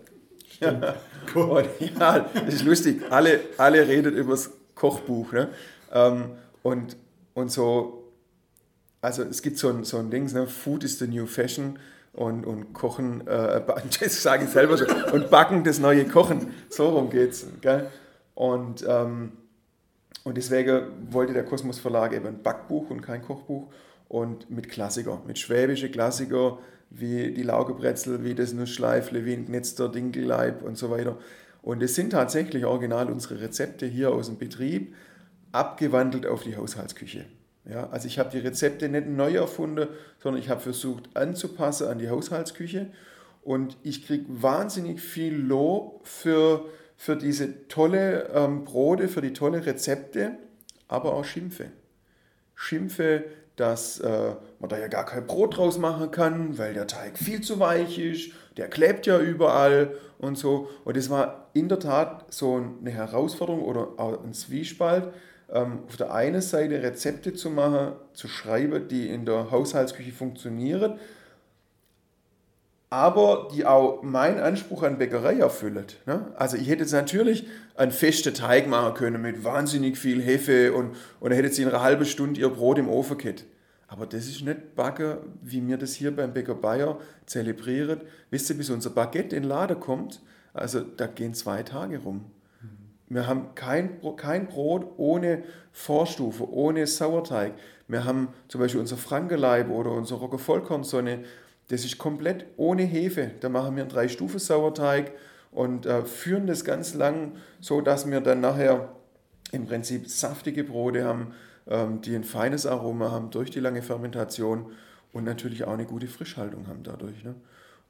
Ja. 0.61 0.95
Und, 1.35 1.67
ja, 1.99 2.21
das 2.21 2.55
ist 2.55 2.65
lustig. 2.65 3.03
Alle, 3.11 3.41
alle 3.57 3.87
reden 3.89 4.15
über 4.15 4.33
das 4.33 4.51
Kochbuch. 4.75 5.33
Ne? 5.33 5.49
Ähm, 5.93 6.33
und, 6.63 6.97
und 7.35 7.51
so 7.51 8.03
also 9.03 9.25
es 9.25 9.43
gibt 9.43 9.59
so 9.59 9.69
ein, 9.69 9.85
so 9.85 9.99
ein 9.99 10.11
Ding, 10.11 10.33
ne? 10.33 10.47
Food 10.47 10.85
is 10.85 10.99
the 10.99 11.09
new 11.09 11.27
fashion 11.27 11.79
und, 12.13 12.47
und 12.47 12.73
Kochen, 12.73 13.27
äh, 13.27 13.61
das 14.01 14.23
sage 14.23 14.45
ich 14.45 14.51
selber 14.51 14.79
schon, 14.79 14.87
und 15.13 15.29
Backen 15.29 15.65
das 15.65 15.81
neue 15.81 16.07
Kochen, 16.07 16.55
so 16.71 16.89
rum 16.91 17.11
geht's. 17.11 17.45
Gell? 17.61 17.89
Und, 18.35 18.85
ähm, 18.89 19.33
und 20.25 20.37
deswegen 20.37 20.83
wollte 21.11 21.33
der 21.33 21.45
Kosmos 21.45 21.81
Verlag 21.81 22.15
eben 22.15 22.27
ein 22.27 22.43
Backbuch 22.43 22.91
und 22.91 23.03
kein 23.03 23.23
Kochbuch 23.23 23.67
und 24.09 24.49
mit 24.51 24.69
Klassiker, 24.71 25.21
mit 25.27 25.39
schwäbische 25.39 25.91
Klassiker 25.91 26.59
wie 26.91 27.33
die 27.33 27.43
Laugebrezel, 27.43 28.23
wie 28.23 28.35
das 28.35 28.53
Nussschleifle, 28.53 29.25
wie 29.25 29.33
ein 29.33 29.47
Gnetzter 29.47 29.89
Dinkelleib 29.89 30.63
und 30.63 30.79
so 30.79 30.91
weiter. 30.91 31.19
Und 31.63 31.83
es 31.83 31.95
sind 31.95 32.11
tatsächlich 32.11 32.67
original 32.67 33.11
unsere 33.11 33.41
Rezepte 33.41 33.87
hier 33.87 34.13
aus 34.13 34.27
dem 34.27 34.37
Betrieb, 34.37 34.95
abgewandelt 35.53 36.27
auf 36.27 36.43
die 36.43 36.57
Haushaltsküche. 36.57 37.27
Ja, 37.65 37.89
also 37.91 38.09
ich 38.09 38.19
habe 38.19 38.31
die 38.31 38.39
Rezepte 38.39 38.89
nicht 38.89 39.07
neu 39.07 39.35
erfunden, 39.35 39.89
sondern 40.19 40.43
ich 40.43 40.49
habe 40.49 40.61
versucht 40.61 41.17
anzupassen 41.17 41.87
an 41.87 41.99
die 41.99 42.11
Haushaltsküche 42.11 42.89
und 43.43 43.77
ich 43.83 44.05
kriege 44.05 44.25
wahnsinnig 44.29 45.01
viel 45.01 45.35
Lob 45.35 46.07
für, 46.07 46.65
für 46.97 47.17
diese 47.17 47.69
tolle 47.69 48.31
ähm, 48.35 48.65
Brote, 48.65 49.07
für 49.07 49.21
die 49.21 49.33
tolle 49.33 49.65
Rezepte, 49.65 50.33
aber 50.89 51.15
auch 51.15 51.25
Schimpfe. 51.25 51.67
Schimpfe, 52.57 53.25
dass 53.55 54.01
äh, 54.01 54.35
man 54.59 54.69
da 54.69 54.79
ja 54.79 54.89
gar 54.89 55.05
kein 55.05 55.27
Brot 55.27 55.57
draus 55.57 55.79
machen 55.79 56.11
kann, 56.11 56.59
weil 56.59 56.75
der 56.75 56.89
Teig 56.89 57.19
viel 57.19 57.43
zu 57.43 57.61
weich 57.61 57.99
ist, 57.99 58.33
der 58.57 58.69
klebt 58.69 59.07
ja 59.07 59.21
überall 59.21 59.95
und 60.19 60.37
so. 60.37 60.69
Und 60.85 60.97
das 60.97 61.11
war 61.11 61.51
in 61.53 61.69
der 61.69 61.79
Tat 61.79 62.33
so 62.33 62.57
eine 62.57 62.91
Herausforderung 62.91 63.63
oder 63.63 63.99
auch 63.99 64.25
ein 64.25 64.33
Zwiespalt, 64.33 65.13
auf 65.53 65.97
der 65.97 66.15
einen 66.15 66.41
Seite 66.41 66.83
Rezepte 66.83 67.35
zu 67.35 67.51
machen, 67.51 67.93
zu 68.15 68.27
schreiben, 68.29 68.89
die 68.89 69.09
in 69.09 69.27
der 69.27 69.51
Haushaltsküche 69.51 70.13
funktionieren, 70.13 70.99
aber 72.89 73.49
die 73.55 73.65
auch 73.65 74.03
meinen 74.03 74.39
Anspruch 74.39 74.83
an 74.83 74.99
Bäckerei 74.99 75.39
erfüllen. 75.39 75.87
Ne? 76.07 76.33
Also 76.37 76.57
ich 76.57 76.69
hätte 76.69 76.83
jetzt 76.83 76.93
natürlich 76.93 77.47
einen 77.75 77.93
festen 77.93 78.35
Teig 78.35 78.67
machen 78.67 78.95
können 78.95 79.21
mit 79.21 79.45
wahnsinnig 79.45 79.97
viel 79.97 80.23
Hefe 80.23 80.73
und, 80.73 80.97
und 81.21 81.31
dann 81.31 81.33
hätte 81.33 81.49
sie 81.51 81.63
in 81.63 81.69
einer 81.69 81.83
halben 81.83 82.05
Stunde 82.05 82.41
ihr 82.41 82.51
Brot 82.51 82.79
im 82.79 82.89
Ofen 82.89 83.19
gehabt. 83.19 83.45
Aber 83.89 84.07
das 84.07 84.27
ist 84.27 84.43
nicht 84.43 84.75
Backen, 84.75 85.19
wie 85.43 85.67
wir 85.67 85.77
das 85.77 85.95
hier 85.95 86.17
beim 86.17 86.33
Bäcker 86.33 86.55
Bayer 86.55 86.99
zelebrieren. 87.27 88.01
Wisst 88.31 88.49
ihr, 88.49 88.57
bis 88.57 88.71
unser 88.71 88.89
Baguette 88.89 89.37
in 89.37 89.43
den 89.43 89.49
Laden 89.51 89.81
kommt, 89.81 90.23
also 90.55 90.81
da 90.81 91.07
gehen 91.07 91.35
zwei 91.35 91.63
Tage 91.63 91.99
rum. 91.99 92.25
Wir 93.15 93.27
haben 93.27 93.55
kein, 93.55 94.01
kein 94.17 94.47
Brot 94.47 94.87
ohne 94.97 95.43
Vorstufe, 95.73 96.51
ohne 96.51 96.87
Sauerteig. 96.87 97.55
Wir 97.89 98.05
haben 98.05 98.29
zum 98.49 98.61
Beispiel 98.61 98.81
unser 98.81 98.97
Frankeleib 98.97 99.71
oder 99.71 99.91
unser 99.93 100.17
Rogge 100.17 100.39
Vollkornsonne 100.39 101.25
das 101.73 101.87
ist 101.87 101.97
komplett 101.97 102.45
ohne 102.59 102.83
Hefe. 102.83 103.31
Da 103.41 103.49
machen 103.49 103.77
wir 103.77 103.83
einen 103.85 103.91
Drei-Stufen-Sauerteig 103.91 105.13
und 105.53 105.87
äh, 105.87 106.05
führen 106.05 106.47
das 106.47 106.67
ganz 106.67 106.93
lang, 106.93 107.33
so 107.61 107.81
dass 107.81 108.11
wir 108.11 108.21
dann 108.21 108.41
nachher 108.41 108.91
im 109.53 109.67
Prinzip 109.67 110.07
saftige 110.07 110.65
Brote 110.65 111.05
haben, 111.05 111.35
ähm, 111.67 112.03
die 112.03 112.15
ein 112.15 112.25
feines 112.25 112.67
Aroma 112.67 113.11
haben 113.11 113.31
durch 113.31 113.51
die 113.51 113.61
lange 113.61 113.81
Fermentation 113.81 114.73
und 115.15 115.25
natürlich 115.25 115.65
auch 115.65 115.73
eine 115.73 115.87
gute 115.87 116.09
Frischhaltung 116.09 116.67
haben 116.67 116.83
dadurch. 116.83 117.25
Ne? 117.25 117.35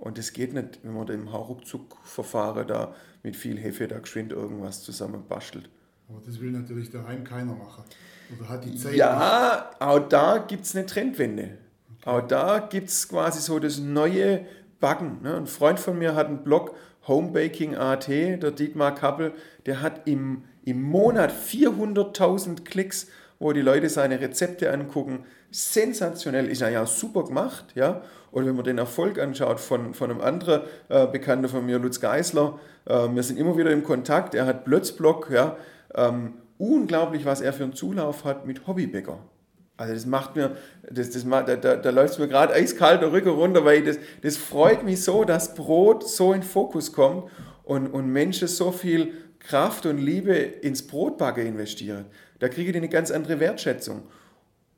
Und 0.02 0.18
das 0.18 0.32
geht 0.32 0.52
nicht, 0.52 0.80
wenn 0.82 0.94
man 0.94 1.06
im 1.06 1.32
Hauruckzuck-Verfahren 1.32 2.66
da 2.66 2.92
mit 3.22 3.36
viel 3.36 3.56
Hefe 3.56 3.86
da 3.86 4.00
geschwind 4.00 4.32
irgendwas 4.32 4.82
zusammen 4.82 5.22
bastelt. 5.28 5.70
Aber 6.08 6.20
das 6.26 6.40
will 6.40 6.50
natürlich 6.50 6.90
daheim 6.90 7.22
keiner 7.22 7.54
machen. 7.54 7.84
Oder 8.36 8.48
hat 8.48 8.64
die 8.64 8.74
Zeit 8.74 8.96
Ja, 8.96 9.68
nicht. 9.70 9.80
auch 9.80 10.00
da 10.00 10.38
gibt 10.38 10.64
es 10.64 10.74
eine 10.74 10.86
Trendwende. 10.86 11.56
Auch 12.04 12.20
da 12.20 12.58
gibt 12.58 12.88
es 12.88 13.08
quasi 13.08 13.40
so 13.40 13.60
das 13.60 13.78
neue 13.78 14.44
Backen. 14.80 15.22
Ne? 15.22 15.36
Ein 15.36 15.46
Freund 15.46 15.78
von 15.78 15.96
mir 15.96 16.16
hat 16.16 16.26
einen 16.26 16.42
Blog, 16.42 16.74
Homebaking.at, 17.06 18.08
der 18.08 18.50
Dietmar 18.50 18.96
Kappel, 18.96 19.32
der 19.66 19.82
hat 19.82 20.08
im, 20.08 20.42
im 20.64 20.82
Monat 20.82 21.32
400.000 21.32 22.64
Klicks, 22.64 23.06
wo 23.38 23.52
die 23.52 23.60
Leute 23.62 23.88
seine 23.88 24.20
Rezepte 24.20 24.72
angucken. 24.72 25.26
Sensationell, 25.52 26.48
ist 26.48 26.62
ja 26.62 26.86
super 26.86 27.24
gemacht. 27.24 27.66
Ja? 27.74 28.02
Oder 28.32 28.46
wenn 28.46 28.56
man 28.56 28.64
den 28.64 28.78
Erfolg 28.78 29.18
anschaut 29.20 29.60
von, 29.60 29.94
von 29.94 30.10
einem 30.10 30.20
anderen 30.20 30.62
äh, 30.88 31.06
Bekannten 31.06 31.48
von 31.48 31.64
mir, 31.64 31.78
Lutz 31.78 32.00
Geisler, 32.00 32.58
äh, 32.86 33.08
wir 33.08 33.22
sind 33.22 33.38
immer 33.38 33.56
wieder 33.56 33.70
im 33.70 33.84
Kontakt, 33.84 34.34
er 34.34 34.46
hat 34.46 34.64
Blötzblock, 34.64 35.30
ja? 35.30 35.56
Ähm, 35.94 36.34
unglaublich, 36.58 37.24
was 37.24 37.40
er 37.40 37.52
für 37.52 37.64
einen 37.64 37.74
Zulauf 37.74 38.24
hat 38.24 38.46
mit 38.46 38.66
Hobbybäcker. 38.66 39.18
Also 39.76 39.94
das 39.94 40.06
macht 40.06 40.36
mir, 40.36 40.56
das, 40.90 41.10
das, 41.10 41.24
da, 41.24 41.42
da, 41.42 41.76
da 41.76 41.90
läuft 41.90 42.14
es 42.14 42.18
mir 42.18 42.28
gerade 42.28 42.54
eiskalt 42.54 43.02
der 43.02 43.12
Rücken 43.12 43.30
runter, 43.30 43.64
weil 43.64 43.82
das, 43.82 43.98
das 44.22 44.36
freut 44.36 44.84
mich 44.84 45.02
so, 45.02 45.24
dass 45.24 45.54
Brot 45.54 46.08
so 46.08 46.32
in 46.32 46.42
Fokus 46.42 46.92
kommt 46.92 47.30
und, 47.64 47.88
und 47.88 48.06
Menschen 48.06 48.48
so 48.48 48.70
viel 48.70 49.12
Kraft 49.40 49.86
und 49.86 49.98
Liebe 49.98 50.34
ins 50.34 50.86
Brotbacken 50.86 51.46
investieren. 51.46 52.06
Da 52.38 52.48
kriege 52.48 52.70
ich 52.70 52.76
eine 52.76 52.88
ganz 52.88 53.10
andere 53.10 53.40
Wertschätzung. 53.40 54.02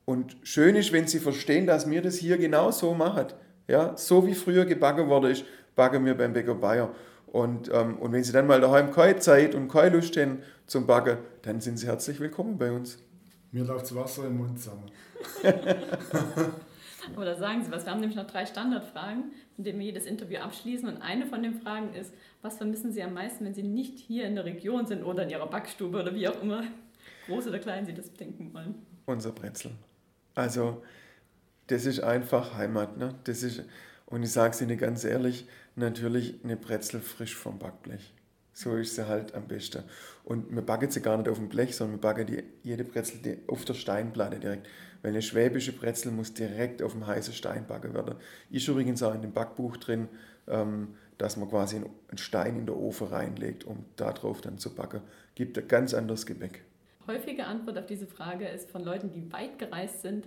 Und 0.05 0.37
schön 0.43 0.77
ist, 0.77 0.93
wenn 0.93 1.07
sie 1.07 1.19
verstehen, 1.19 1.67
dass 1.67 1.87
mir 1.87 2.03
das 2.03 2.17
hier 2.17 2.37
genau 2.37 2.71
so 2.71 2.95
machen. 2.95 3.29
Ja, 3.67 3.97
so 3.97 4.27
wie 4.27 4.35
früher 4.35 4.67
gebacken 4.67 5.09
wurde 5.09 5.31
ist, 5.31 5.45
backen 5.75 6.05
wir 6.05 6.15
beim 6.15 6.33
Bäcker 6.33 6.55
Bayer. 6.55 6.95
Und, 7.27 7.71
ähm, 7.73 7.97
und 7.99 8.13
wenn 8.13 8.23
sie 8.23 8.33
dann 8.33 8.47
mal 8.47 8.61
daheim 8.61 8.93
keine 8.93 9.19
Zeit 9.19 9.55
und 9.55 9.69
keine 9.69 9.97
Lust 9.97 10.17
haben 10.17 10.43
zum 10.67 10.87
Backen, 10.87 11.19
dann 11.43 11.61
sind 11.61 11.79
sie 11.79 11.87
herzlich 11.87 12.21
willkommen 12.21 12.59
bei 12.59 12.71
uns. 12.71 12.99
Mir 13.51 13.65
läuft 13.65 13.87
das 13.87 13.95
Wasser 13.95 14.27
im 14.27 14.39
Mund 14.39 14.61
zusammen. 14.61 14.91
Oder 17.17 17.37
sagen 17.37 17.63
Sie 17.65 17.71
was. 17.71 17.85
Wir 17.85 17.93
haben 17.93 18.01
nämlich 18.01 18.17
noch 18.17 18.27
drei 18.27 18.47
Standardfragen, 18.47 19.33
mit 19.57 19.67
denen 19.67 19.79
wir 19.79 19.87
jedes 19.87 20.07
Interview 20.07 20.39
abschließen. 20.39 20.89
Und 20.89 21.03
eine 21.03 21.27
von 21.27 21.43
den 21.43 21.55
Fragen 21.55 21.95
ist, 21.95 22.13
was 22.43 22.57
vermissen 22.57 22.93
Sie 22.93 23.03
am 23.03 23.15
meisten, 23.15 23.45
wenn 23.45 23.55
Sie 23.55 23.63
nicht 23.63 23.99
hier 23.99 24.27
in 24.27 24.35
der 24.35 24.45
Region 24.45 24.87
sind 24.87 25.05
oder 25.05 25.25
in 25.25 25.31
Ihrer 25.31 25.47
Backstube 25.47 26.01
oder 26.01 26.15
wie 26.15 26.29
auch 26.29 26.41
immer, 26.43 26.65
groß 27.27 27.49
oder 27.49 27.59
klein 27.59 27.87
Sie 27.87 27.95
das 27.95 28.13
denken 28.13 28.53
wollen? 28.55 28.75
Unser 29.07 29.33
Brezel. 29.33 29.73
Also, 30.35 30.83
das 31.69 31.87
ist 31.87 32.01
einfach 32.01 32.55
Heimat. 32.55 32.97
Ne? 32.97 33.15
Das 33.25 33.43
ist, 33.43 33.63
und 34.07 34.23
ich 34.23 34.33
sage 34.33 34.55
es 34.55 34.61
Ihnen 34.61 34.79
ganz 34.79 35.05
ehrlich, 35.05 35.47
natürlich 35.77 36.41
eine 36.45 36.57
Brezel 36.57 37.01
frisch 37.01 37.35
vom 37.35 37.59
Backblech. 37.59 38.13
So 38.57 38.77
ist 38.77 38.95
sie 38.95 39.09
halt 39.09 39.35
am 39.35 39.49
besten. 39.49 39.83
Und 40.23 40.55
wir 40.55 40.63
backen 40.63 40.89
sie 40.89 41.03
gar 41.03 41.17
nicht 41.17 41.29
auf 41.29 41.39
dem 41.39 41.49
Blech, 41.49 41.75
sondern 41.75 41.97
wir 41.97 42.01
backen 42.01 42.27
die, 42.27 42.45
jede 42.63 42.85
Brezel 42.85 43.39
auf 43.49 43.65
der 43.65 43.75
Steinplatte 43.75 44.39
direkt. 44.39 44.69
Weil 45.03 45.11
eine 45.11 45.23
schwäbische 45.23 45.73
Brezel 45.73 46.13
muss 46.13 46.35
direkt 46.35 46.81
auf 46.81 46.93
dem 46.93 47.05
heißen 47.05 47.35
Stein 47.35 47.67
backen 47.67 47.95
werden. 47.95 48.15
Ist 48.51 48.69
übrigens 48.69 49.03
auch 49.03 49.13
in 49.13 49.23
dem 49.23 49.33
Backbuch 49.33 49.77
drin, 49.77 50.09
ähm, 50.47 50.95
dass 51.19 51.37
man 51.37 51.49
quasi 51.49 51.77
einen 51.77 52.19
Stein 52.19 52.57
in 52.57 52.67
der 52.67 52.77
Ofen 52.77 53.09
reinlegt, 53.09 53.65
um 53.65 53.85
darauf 53.97 54.41
dann 54.41 54.59
zu 54.59 54.73
backen. 54.73 55.01
Gibt 55.35 55.59
ein 55.59 55.67
ganz 55.67 55.93
anderes 55.93 56.25
Gebäck. 56.25 56.65
Häufige 57.07 57.45
Antwort 57.47 57.79
auf 57.79 57.87
diese 57.87 58.07
Frage 58.07 58.47
ist 58.49 58.71
von 58.71 58.83
Leuten, 58.83 59.11
die 59.13 59.31
weit 59.33 59.59
gereist 59.59 60.03
sind, 60.03 60.27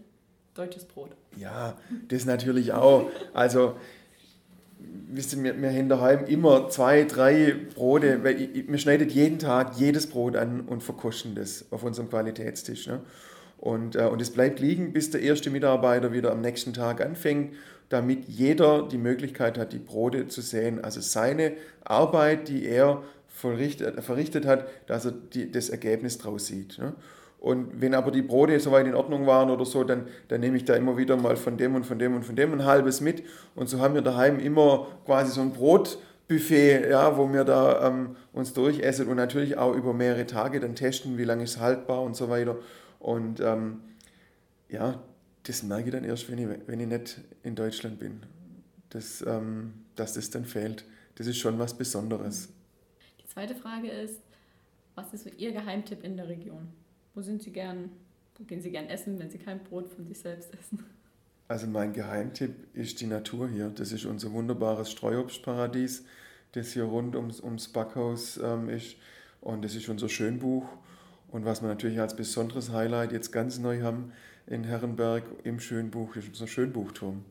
deutsches 0.53 0.85
Brot. 0.85 1.11
Ja, 1.35 1.77
das 2.07 2.25
natürlich 2.25 2.73
auch. 2.73 3.09
Also 3.33 3.75
wisst 5.09 5.33
ihr, 5.33 5.43
wir, 5.43 5.59
wir 5.61 5.71
haben 5.71 5.89
daheim 5.89 6.25
immer 6.25 6.69
zwei, 6.69 7.03
drei 7.03 7.55
Brote, 7.73 8.23
weil 8.23 8.41
ich, 8.41 8.67
wir 8.67 8.77
schneiden 8.77 9.09
jeden 9.09 9.39
Tag 9.39 9.77
jedes 9.77 10.07
Brot 10.07 10.35
an 10.35 10.61
und 10.61 10.83
verkosten 10.83 11.35
das 11.35 11.65
auf 11.71 11.83
unserem 11.83 12.09
Qualitätstisch. 12.09 12.87
Ne? 12.87 13.01
Und, 13.57 13.95
äh, 13.95 14.03
und 14.03 14.21
es 14.21 14.31
bleibt 14.31 14.59
liegen, 14.59 14.93
bis 14.93 15.09
der 15.09 15.21
erste 15.21 15.49
Mitarbeiter 15.49 16.13
wieder 16.13 16.31
am 16.31 16.41
nächsten 16.41 16.73
Tag 16.73 17.01
anfängt, 17.01 17.55
damit 17.89 18.25
jeder 18.27 18.87
die 18.87 18.97
Möglichkeit 18.97 19.57
hat, 19.57 19.73
die 19.73 19.79
Brote 19.79 20.27
zu 20.27 20.41
sehen. 20.41 20.83
Also 20.83 21.01
seine 21.01 21.53
Arbeit, 21.83 22.49
die 22.49 22.65
er 22.65 23.01
verrichtet, 23.37 24.03
verrichtet 24.03 24.45
hat, 24.45 24.67
dass 24.87 25.05
er 25.05 25.11
die, 25.11 25.51
das 25.51 25.69
Ergebnis 25.69 26.17
draus 26.17 26.47
sieht. 26.47 26.79
Ne? 26.79 26.93
Und 27.39 27.81
wenn 27.81 27.93
aber 27.93 28.09
die 28.09 28.23
Brote 28.23 28.59
soweit 28.59 28.87
in 28.87 28.95
Ordnung 28.95 29.27
waren 29.27 29.51
oder 29.51 29.63
so, 29.63 29.83
dann, 29.83 30.07
dann 30.27 30.39
nehme 30.41 30.57
ich 30.57 30.65
da 30.65 30.73
immer 30.73 30.97
wieder 30.97 31.15
mal 31.17 31.35
von 31.35 31.55
dem 31.55 31.75
und 31.75 31.85
von 31.85 31.99
dem 31.99 32.15
und 32.15 32.25
von 32.25 32.35
dem 32.35 32.51
ein 32.51 32.65
halbes 32.65 32.99
mit. 32.99 33.23
Und 33.53 33.69
so 33.69 33.79
haben 33.79 33.93
wir 33.93 34.01
daheim 34.01 34.39
immer 34.39 34.87
quasi 35.05 35.31
so 35.31 35.41
ein 35.41 35.53
Brotbuffet, 35.53 36.89
ja, 36.89 37.15
wo 37.15 37.31
wir 37.31 37.43
da 37.43 37.87
ähm, 37.87 38.15
uns 38.33 38.53
durchessen 38.53 39.07
und 39.07 39.17
natürlich 39.17 39.55
auch 39.55 39.75
über 39.75 39.93
mehrere 39.93 40.25
Tage 40.25 40.59
dann 40.59 40.73
testen, 40.73 41.19
wie 41.19 41.25
lange 41.25 41.43
ist 41.43 41.57
es 41.57 41.59
haltbar 41.59 42.01
und 42.01 42.15
so 42.15 42.27
weiter. 42.27 42.57
Und 42.97 43.39
ähm, 43.39 43.81
ja, 44.67 44.99
das 45.43 45.61
merke 45.61 45.89
ich 45.89 45.91
dann 45.91 46.05
erst, 46.05 46.31
wenn 46.31 46.39
ich, 46.39 46.47
wenn 46.65 46.79
ich 46.79 46.87
nicht 46.87 47.19
in 47.43 47.53
Deutschland 47.53 47.99
bin. 47.99 48.21
Das, 48.89 49.23
ähm, 49.27 49.73
dass 49.95 50.13
das 50.13 50.31
dann 50.31 50.45
fehlt. 50.45 50.85
Das 51.15 51.27
ist 51.27 51.37
schon 51.37 51.59
was 51.59 51.75
Besonderes. 51.75 52.49
Zweite 53.37 53.53
Frage 53.53 53.89
ist, 53.89 54.19
was 54.95 55.13
ist 55.13 55.25
so 55.25 55.29
Ihr 55.37 55.51
Geheimtipp 55.51 56.03
in 56.03 56.17
der 56.17 56.27
Region? 56.27 56.69
Wo 57.13 57.21
sind 57.21 57.43
Sie 57.43 57.51
gern, 57.51 57.91
wo 58.35 58.43
gehen 58.43 58.63
Sie 58.63 58.71
gern 58.71 58.87
essen, 58.87 59.19
wenn 59.19 59.29
Sie 59.29 59.37
kein 59.37 59.63
Brot 59.63 59.87
von 59.89 60.07
sich 60.07 60.17
selbst 60.17 60.51
essen? 60.55 60.83
Also 61.47 61.67
mein 61.67 61.93
Geheimtipp 61.93 62.55
ist 62.73 62.99
die 62.99 63.05
Natur 63.05 63.47
hier. 63.47 63.69
Das 63.69 63.91
ist 63.91 64.05
unser 64.05 64.31
wunderbares 64.31 64.89
Streuobstparadies, 64.89 66.03
das 66.53 66.73
hier 66.73 66.85
rund 66.85 67.15
ums, 67.15 67.39
ums 67.39 67.67
Backhaus 67.67 68.37
ähm, 68.37 68.69
ist. 68.69 68.95
Und 69.39 69.63
das 69.63 69.75
ist 69.75 69.87
unser 69.87 70.09
Schönbuch. 70.09 70.65
Und 71.27 71.45
was 71.45 71.61
wir 71.61 71.67
natürlich 71.67 71.99
als 71.99 72.15
besonderes 72.15 72.71
Highlight 72.71 73.11
jetzt 73.11 73.31
ganz 73.31 73.59
neu 73.59 73.83
haben 73.83 74.13
in 74.47 74.63
Herrenberg 74.63 75.25
im 75.43 75.59
Schönbuch, 75.59 76.15
ist 76.15 76.29
unser 76.29 76.47
Schönbuchturm. 76.47 77.23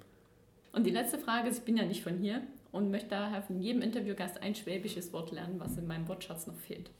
Und 0.70 0.84
die 0.84 0.90
letzte 0.90 1.18
Frage 1.18 1.48
ist, 1.48 1.58
ich 1.58 1.64
bin 1.64 1.76
ja 1.76 1.84
nicht 1.84 2.04
von 2.04 2.16
hier 2.16 2.42
und 2.76 2.90
möchte 2.90 3.08
daher 3.08 3.42
von 3.42 3.60
jedem 3.60 3.82
Interviewgast 3.82 4.42
ein 4.42 4.54
schwäbisches 4.54 5.12
Wort 5.12 5.32
lernen, 5.32 5.58
was 5.58 5.76
in 5.76 5.86
meinem 5.86 6.06
Wortschatz 6.08 6.46
noch 6.46 6.56
fehlt. 6.56 6.90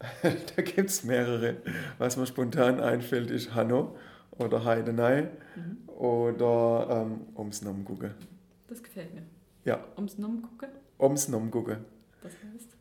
da 0.22 0.62
gibt 0.62 0.90
es 0.90 1.04
mehrere. 1.04 1.56
Was 1.98 2.16
mir 2.16 2.26
spontan 2.26 2.80
einfällt, 2.80 3.30
ist 3.30 3.54
Hanno 3.54 3.96
oder 4.32 4.64
Heidenei 4.64 5.28
mhm. 5.56 5.88
oder 5.88 7.06
ähm, 7.06 7.20
ums 7.36 7.62
Nom. 7.62 7.86
Das 8.68 8.82
gefällt 8.82 9.14
mir. 9.14 9.22
Ja. 9.64 9.84
Ums 9.96 10.18
Nom 10.18 10.42
gucken? 10.42 10.70
Ums 10.98 11.28
Nom. 11.28 11.52
Was 11.52 12.32
heißt? 12.32 12.76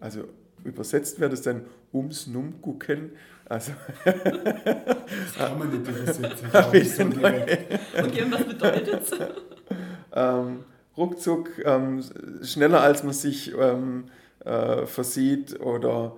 Also 0.00 0.24
übersetzt 0.64 1.20
wird 1.20 1.32
es 1.32 1.42
dann 1.42 1.66
ums 1.92 2.26
Nom 2.26 2.60
gucken. 2.60 3.12
Also. 3.46 3.72
das 4.04 5.34
kann 5.36 5.58
man 5.58 5.68
nicht 5.68 5.86
übersetzen. 5.86 6.26
so 6.42 6.58
okay, 7.08 8.22
und 8.22 8.32
was 8.32 8.44
bedeutet 8.44 9.02
es? 9.02 9.10
ähm, 10.14 10.64
ruckzuck, 10.96 11.50
ähm, 11.64 12.02
schneller 12.42 12.80
als 12.80 13.02
man 13.02 13.12
sich 13.12 13.52
ähm, 13.56 14.04
äh, 14.44 14.86
versieht 14.86 15.60
oder 15.60 16.16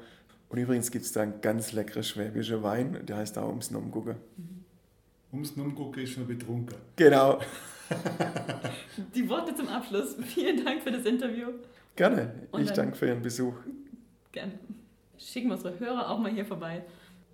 und 0.48 0.58
übrigens 0.58 0.90
gibt 0.90 1.04
es 1.04 1.12
da 1.12 1.22
einen 1.22 1.40
ganz 1.40 1.72
leckeren 1.72 2.04
schwäbischen 2.04 2.62
Wein, 2.62 3.04
der 3.04 3.16
heißt 3.16 3.36
auch 3.38 3.48
Ums 3.48 3.70
Nomgucke. 3.70 4.16
Ums 5.32 5.56
Nomgucke 5.56 6.02
ist 6.02 6.12
schon 6.12 6.26
betrunken. 6.26 6.76
Genau. 6.94 7.40
Die 9.14 9.28
Worte 9.28 9.54
zum 9.54 9.68
Abschluss. 9.68 10.16
Vielen 10.34 10.64
Dank 10.64 10.82
für 10.82 10.92
das 10.92 11.04
Interview. 11.04 11.48
Gerne. 11.96 12.32
Und 12.52 12.62
ich 12.62 12.70
danke 12.70 12.96
für 12.96 13.06
Ihren 13.06 13.22
Besuch. 13.22 13.54
Gerne. 14.32 14.52
Schicken 15.18 15.48
wir 15.48 15.56
unsere 15.56 15.78
Hörer 15.78 16.10
auch 16.10 16.18
mal 16.18 16.30
hier 16.30 16.44
vorbei. 16.44 16.84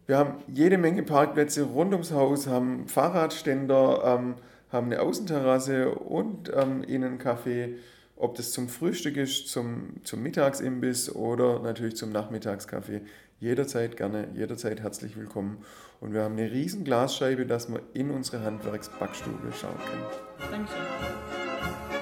Wir 0.06 0.16
haben 0.18 0.42
jede 0.48 0.78
Menge 0.78 1.02
Parkplätze 1.02 1.62
rund 1.62 1.92
ums 1.92 2.12
Haus, 2.12 2.46
haben 2.46 2.88
Fahrradständer, 2.88 4.18
ähm, 4.18 4.34
haben 4.72 4.86
eine 4.86 5.00
Außenterrasse 5.00 5.90
und 5.90 6.50
ähm, 6.54 6.82
Innencafé. 6.82 7.74
Ob 8.16 8.36
das 8.36 8.52
zum 8.52 8.68
Frühstück 8.68 9.16
ist, 9.16 9.48
zum, 9.48 9.96
zum 10.04 10.22
Mittagsimbiss 10.22 11.14
oder 11.14 11.58
natürlich 11.60 11.96
zum 11.96 12.10
Nachmittagskaffee. 12.10 13.02
Jederzeit 13.40 13.96
gerne, 13.96 14.28
jederzeit 14.34 14.80
herzlich 14.80 15.16
willkommen. 15.16 15.64
Und 16.00 16.14
wir 16.14 16.22
haben 16.22 16.38
eine 16.38 16.50
riesen 16.50 16.84
Glasscheibe, 16.84 17.46
dass 17.46 17.68
man 17.68 17.82
in 17.92 18.10
unsere 18.10 18.44
Handwerksbackstube 18.44 19.52
schauen 19.52 19.74
kann. 19.78 20.50
Dankeschön. 20.50 22.01